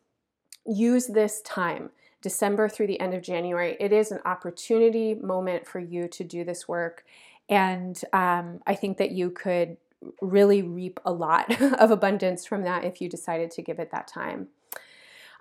use 0.65 1.05
this 1.05 1.41
time, 1.41 1.91
December 2.21 2.67
through 2.69 2.87
the 2.87 2.99
end 2.99 3.13
of 3.13 3.21
January. 3.21 3.77
It 3.79 3.91
is 3.91 4.11
an 4.11 4.19
opportunity 4.25 5.13
moment 5.13 5.67
for 5.67 5.79
you 5.79 6.07
to 6.07 6.23
do 6.23 6.43
this 6.43 6.67
work. 6.67 7.05
And 7.49 7.99
um, 8.13 8.59
I 8.65 8.75
think 8.75 8.97
that 8.97 9.11
you 9.11 9.29
could 9.29 9.77
really 10.21 10.61
reap 10.61 10.99
a 11.05 11.11
lot 11.11 11.61
of 11.79 11.91
abundance 11.91 12.45
from 12.45 12.63
that 12.63 12.83
if 12.83 13.01
you 13.01 13.09
decided 13.09 13.51
to 13.51 13.61
give 13.61 13.79
it 13.79 13.91
that 13.91 14.07
time. 14.07 14.47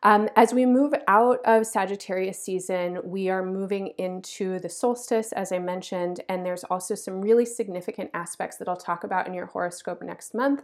Um, 0.05 0.29
as 0.37 0.53
we 0.53 0.67
move 0.67 0.93
out 1.09 1.41
of 1.47 1.67
Sagittarius 1.67 2.39
season, 2.39 2.99
we 3.05 3.31
are 3.31 3.43
moving 3.43 3.87
into 3.97 4.59
the 4.59 4.69
solstice, 4.69 5.33
as 5.33 5.51
I 5.51 5.59
mentioned, 5.59 6.21
and 6.29 6.45
there's 6.45 6.63
also 6.65 6.95
some 6.95 7.23
really 7.23 7.47
significant 7.47 8.11
aspects 8.13 8.59
that 8.59 8.69
I'll 8.69 8.77
talk 8.77 9.05
about 9.05 9.27
in 9.27 9.33
your 9.33 9.47
horoscope 9.47 10.03
next 10.03 10.35
month. 10.35 10.61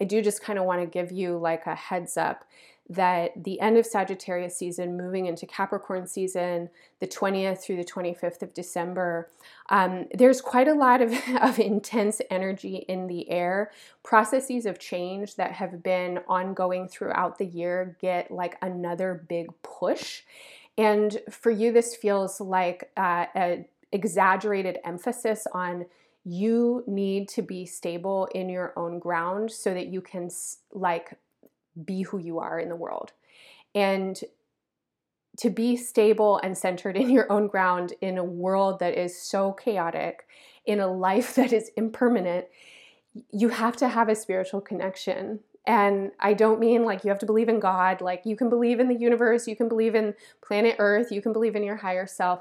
I 0.00 0.04
do 0.04 0.22
just 0.22 0.42
kind 0.42 0.60
of 0.60 0.64
want 0.64 0.80
to 0.80 0.86
give 0.86 1.10
you 1.10 1.36
like 1.36 1.66
a 1.66 1.74
heads 1.74 2.16
up 2.16 2.44
that 2.88 3.44
the 3.44 3.60
end 3.60 3.78
of 3.78 3.86
Sagittarius 3.86 4.56
season, 4.56 4.96
moving 4.96 5.26
into 5.26 5.46
Capricorn 5.46 6.06
season, 6.06 6.68
the 7.00 7.06
20th 7.06 7.58
through 7.58 7.76
the 7.76 7.84
25th 7.84 8.42
of 8.42 8.52
December, 8.52 9.30
um, 9.70 10.06
there's 10.12 10.42
quite 10.42 10.68
a 10.68 10.74
lot 10.74 11.00
of, 11.00 11.12
of 11.40 11.58
intense 11.58 12.20
energy 12.30 12.84
in 12.88 13.06
the 13.06 13.30
air. 13.30 13.70
Processes 14.02 14.66
of 14.66 14.78
change 14.78 15.36
that 15.36 15.52
have 15.52 15.82
been 15.82 16.20
ongoing 16.28 16.86
throughout 16.86 17.38
the 17.38 17.46
year 17.46 17.96
get 18.00 18.30
like 18.30 18.56
another 18.60 19.24
big 19.28 19.48
push. 19.62 20.22
And 20.76 21.20
for 21.30 21.50
you, 21.50 21.72
this 21.72 21.96
feels 21.96 22.40
like 22.40 22.90
uh, 22.96 23.26
an 23.34 23.64
exaggerated 23.92 24.78
emphasis 24.84 25.46
on 25.52 25.86
you 26.24 26.82
need 26.86 27.28
to 27.28 27.42
be 27.42 27.66
stable 27.66 28.28
in 28.34 28.48
your 28.48 28.72
own 28.76 28.98
ground 28.98 29.50
so 29.50 29.74
that 29.74 29.88
you 29.88 30.00
can 30.00 30.30
like 30.72 31.18
be 31.82 32.02
who 32.02 32.18
you 32.18 32.38
are 32.38 32.58
in 32.58 32.68
the 32.68 32.76
world. 32.76 33.12
And 33.74 34.20
to 35.38 35.50
be 35.50 35.76
stable 35.76 36.40
and 36.42 36.56
centered 36.56 36.96
in 36.96 37.10
your 37.10 37.30
own 37.30 37.46
ground 37.46 37.94
in 38.00 38.18
a 38.18 38.24
world 38.24 38.80
that 38.80 38.96
is 38.96 39.20
so 39.20 39.52
chaotic, 39.52 40.26
in 40.66 40.80
a 40.80 40.86
life 40.86 41.34
that 41.36 41.52
is 41.52 41.70
impermanent, 41.76 42.46
you 43.32 43.48
have 43.48 43.76
to 43.76 43.88
have 43.88 44.08
a 44.08 44.14
spiritual 44.14 44.60
connection. 44.60 45.40
And 45.66 46.10
I 46.20 46.34
don't 46.34 46.60
mean 46.60 46.84
like 46.84 47.04
you 47.04 47.10
have 47.10 47.20
to 47.20 47.26
believe 47.26 47.48
in 47.48 47.58
God, 47.58 48.00
like 48.00 48.22
you 48.26 48.36
can 48.36 48.50
believe 48.50 48.80
in 48.80 48.88
the 48.88 48.94
universe, 48.94 49.46
you 49.46 49.56
can 49.56 49.68
believe 49.68 49.94
in 49.94 50.14
planet 50.42 50.76
Earth, 50.78 51.10
you 51.10 51.22
can 51.22 51.32
believe 51.32 51.56
in 51.56 51.62
your 51.62 51.76
higher 51.76 52.06
self. 52.06 52.40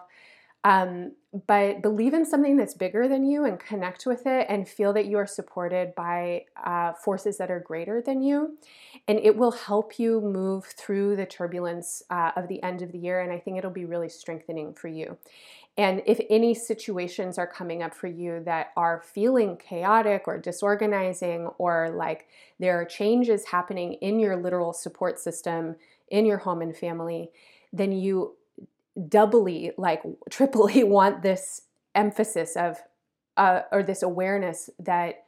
Um, 0.65 1.13
but 1.47 1.81
believe 1.81 2.13
in 2.13 2.25
something 2.25 2.57
that's 2.57 2.75
bigger 2.75 3.07
than 3.07 3.25
you 3.25 3.45
and 3.45 3.59
connect 3.59 4.05
with 4.05 4.27
it 4.27 4.45
and 4.49 4.67
feel 4.67 4.93
that 4.93 5.07
you 5.07 5.17
are 5.17 5.25
supported 5.25 5.95
by 5.95 6.45
uh, 6.63 6.93
forces 6.93 7.37
that 7.39 7.49
are 7.49 7.59
greater 7.59 8.01
than 8.01 8.21
you. 8.21 8.55
And 9.07 9.17
it 9.19 9.35
will 9.35 9.51
help 9.51 9.97
you 9.97 10.21
move 10.21 10.65
through 10.65 11.15
the 11.15 11.25
turbulence 11.25 12.03
uh, 12.11 12.31
of 12.35 12.47
the 12.47 12.61
end 12.61 12.83
of 12.83 12.91
the 12.91 12.99
year. 12.99 13.21
And 13.21 13.31
I 13.31 13.39
think 13.39 13.57
it'll 13.57 13.71
be 13.71 13.85
really 13.85 14.09
strengthening 14.09 14.75
for 14.75 14.89
you. 14.89 15.17
And 15.75 16.03
if 16.05 16.19
any 16.29 16.53
situations 16.53 17.39
are 17.39 17.47
coming 17.47 17.81
up 17.81 17.95
for 17.95 18.05
you 18.05 18.43
that 18.45 18.71
are 18.77 19.01
feeling 19.03 19.57
chaotic 19.57 20.27
or 20.27 20.37
disorganizing, 20.37 21.47
or 21.57 21.89
like 21.89 22.27
there 22.59 22.79
are 22.79 22.85
changes 22.85 23.45
happening 23.45 23.93
in 23.93 24.19
your 24.19 24.35
literal 24.35 24.71
support 24.71 25.19
system, 25.19 25.77
in 26.09 26.27
your 26.27 26.37
home 26.37 26.61
and 26.61 26.77
family, 26.77 27.31
then 27.71 27.91
you 27.91 28.35
doubly, 29.07 29.71
like 29.77 30.03
triply, 30.29 30.83
want 30.83 31.23
this 31.23 31.61
emphasis 31.95 32.55
of, 32.55 32.77
uh, 33.37 33.61
or 33.71 33.83
this 33.83 34.03
awareness 34.03 34.69
that 34.79 35.23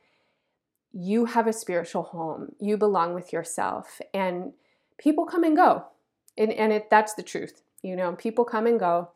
you 0.93 1.25
have 1.25 1.47
a 1.47 1.54
spiritual 1.54 2.04
home, 2.04 2.56
you 2.60 2.78
belong 2.78 3.13
with 3.13 3.34
yourself, 3.34 3.99
and 4.13 4.54
people 4.97 5.25
come 5.25 5.43
and 5.43 5.56
go. 5.56 5.86
And, 6.38 6.51
and 6.54 6.71
it, 6.71 6.89
that's 6.89 7.13
the 7.13 7.23
truth. 7.23 7.62
You 7.82 7.95
know, 7.95 8.13
people 8.13 8.45
come 8.45 8.65
and 8.65 8.80
go. 8.80 9.10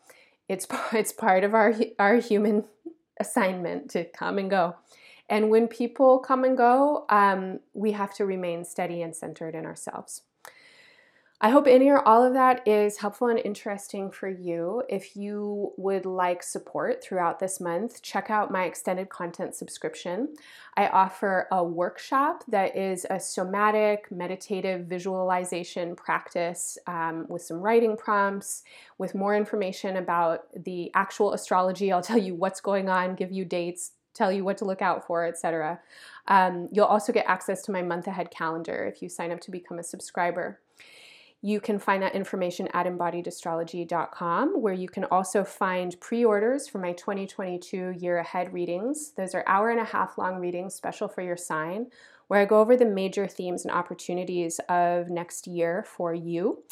It's, 0.48 0.68
it's 0.94 1.14
part 1.14 1.44
of 1.44 1.54
our, 1.54 1.74
our 1.98 2.18
human 2.18 2.66
assignment 3.20 3.90
to 3.92 4.06
come 4.06 4.38
and 4.38 4.50
go. 4.50 4.76
And 5.30 5.50
when 5.50 5.68
people 5.68 6.20
come 6.20 6.44
and 6.44 6.58
go, 6.58 7.06
um, 7.10 7.60
we 7.74 7.92
have 7.92 8.14
to 8.16 8.26
remain 8.26 8.66
steady 8.66 9.02
and 9.02 9.16
centered 9.16 9.54
in 9.54 9.66
ourselves. 9.66 10.24
I 11.42 11.52
hope 11.52 11.68
any 11.68 11.90
or 11.90 12.06
all 12.06 12.22
of 12.22 12.34
that 12.34 12.68
is 12.68 12.98
helpful 12.98 13.30
and 13.30 13.40
interesting 13.40 14.12
for 14.12 14.28
you. 14.28 14.84
If 14.90 15.16
you 15.16 15.72
would 15.78 16.06
like 16.06 16.44
support 16.44 17.02
throughout 17.02 17.40
this 17.40 17.62
month, 17.62 18.02
check 18.02 18.30
out 18.30 18.52
my 18.52 18.66
extended 18.66 19.08
content 19.08 19.56
subscription. 19.56 20.36
I 20.76 20.88
offer 20.88 21.48
a 21.50 21.64
workshop 21.64 22.44
that 22.50 22.76
is 22.76 23.06
a 23.10 23.22
somatic, 23.22 24.12
meditative 24.12 24.88
visualization 24.88 25.96
practice 25.96 26.78
um, 26.88 27.26
with 27.30 27.42
some 27.42 27.62
writing 27.62 27.96
prompts, 27.96 28.64
with 28.98 29.16
more 29.16 29.34
information 29.34 29.96
about 29.96 30.48
the 30.54 30.92
actual 30.94 31.32
astrology. 31.32 31.90
I'll 31.90 32.02
tell 32.02 32.18
you 32.18 32.36
what's 32.36 32.60
going 32.60 32.90
on, 32.90 33.16
give 33.16 33.32
you 33.32 33.46
dates, 33.46 33.92
tell 34.14 34.30
you 34.30 34.44
what 34.44 34.58
to 34.58 34.66
look 34.66 34.82
out 34.82 35.08
for, 35.08 35.26
etc. 35.26 35.80
Um, 36.28 36.68
you'll 36.74 36.84
also 36.84 37.14
get 37.14 37.24
access 37.30 37.62
to 37.62 37.72
my 37.72 37.82
month 37.82 38.08
ahead 38.08 38.30
calendar 38.30 38.92
if 38.94 39.02
you 39.02 39.08
sign 39.08 39.32
up 39.32 39.40
to 39.42 39.52
become 39.52 39.80
a 39.80 39.84
subscriber. 39.84 40.60
You 41.42 41.62
can 41.62 41.80
find 41.80 42.04
that 42.04 42.16
information 42.16 42.68
at 42.74 42.86
embodiedastrology.com, 42.86 44.62
where 44.62 44.74
you 44.74 44.90
can 44.90 45.06
also 45.06 45.46
find 45.46 45.98
pre 46.02 46.26
orders 46.26 46.68
for 46.68 46.80
my 46.80 46.92
2022 46.92 47.96
year 47.98 48.18
ahead 48.18 48.54
readings. 48.54 49.14
Those 49.16 49.34
are 49.34 49.46
hour 49.48 49.70
and 49.70 49.80
a 49.80 49.86
half 49.86 50.18
long 50.18 50.40
readings 50.40 50.76
special 50.76 51.08
for 51.08 51.22
your 51.22 51.38
sign, 51.38 51.88
where 52.28 52.42
I 52.42 52.46
go 52.46 52.60
over 52.60 52.76
the 52.76 52.86
major 52.86 53.26
themes 53.26 53.64
and 53.64 53.74
opportunities 53.74 54.60
of 54.68 55.10
next 55.10 55.48
year 55.48 55.86
for 55.88 56.14
you. 56.14 56.64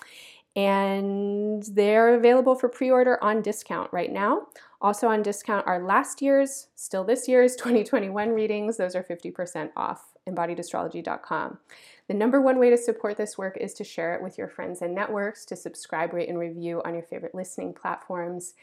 And 0.57 1.63
they're 1.63 2.15
available 2.15 2.55
for 2.55 2.67
pre 2.67 2.91
order 2.91 3.23
on 3.23 3.41
discount 3.41 3.93
right 3.93 4.11
now. 4.11 4.47
Also 4.81 5.07
on 5.07 5.21
discount 5.21 5.65
are 5.65 5.81
last 5.81 6.21
year's, 6.21 6.67
still 6.75 7.05
this 7.05 7.27
year's 7.27 7.55
2021 7.57 8.31
readings. 8.31 8.75
Those 8.75 8.95
are 8.95 9.03
50% 9.03 9.69
off, 9.77 10.13
embodiedastrology.com. 10.27 11.59
The 12.07 12.13
number 12.13 12.41
one 12.41 12.57
way 12.57 12.69
to 12.69 12.77
support 12.77 13.17
this 13.17 13.37
work 13.37 13.57
is 13.59 13.73
to 13.75 13.83
share 13.83 14.15
it 14.15 14.23
with 14.23 14.37
your 14.37 14.47
friends 14.47 14.81
and 14.81 14.95
networks, 14.95 15.45
to 15.45 15.55
subscribe, 15.55 16.13
rate, 16.13 16.29
and 16.29 16.39
review 16.39 16.81
on 16.85 16.93
your 16.93 17.03
favorite 17.03 17.35
listening 17.35 17.73
platforms. 17.73 18.53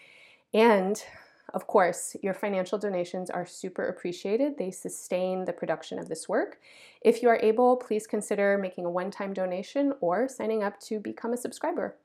And 0.54 1.02
of 1.52 1.66
course, 1.66 2.16
your 2.22 2.32
financial 2.32 2.78
donations 2.78 3.28
are 3.28 3.44
super 3.44 3.86
appreciated. 3.86 4.56
They 4.56 4.70
sustain 4.70 5.44
the 5.44 5.52
production 5.52 5.98
of 5.98 6.08
this 6.08 6.28
work. 6.28 6.58
If 7.02 7.22
you 7.22 7.28
are 7.28 7.38
able, 7.42 7.76
please 7.76 8.06
consider 8.06 8.56
making 8.56 8.86
a 8.86 8.90
one 8.90 9.10
time 9.10 9.34
donation 9.34 9.92
or 10.00 10.26
signing 10.26 10.62
up 10.62 10.80
to 10.80 10.98
become 10.98 11.34
a 11.34 11.36
subscriber. 11.36 11.96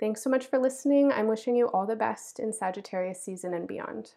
Thanks 0.00 0.22
so 0.22 0.28
much 0.28 0.46
for 0.46 0.58
listening. 0.58 1.12
I'm 1.12 1.28
wishing 1.28 1.56
you 1.56 1.68
all 1.68 1.86
the 1.86 1.96
best 1.96 2.38
in 2.40 2.52
Sagittarius 2.52 3.22
season 3.22 3.54
and 3.54 3.68
beyond. 3.68 4.12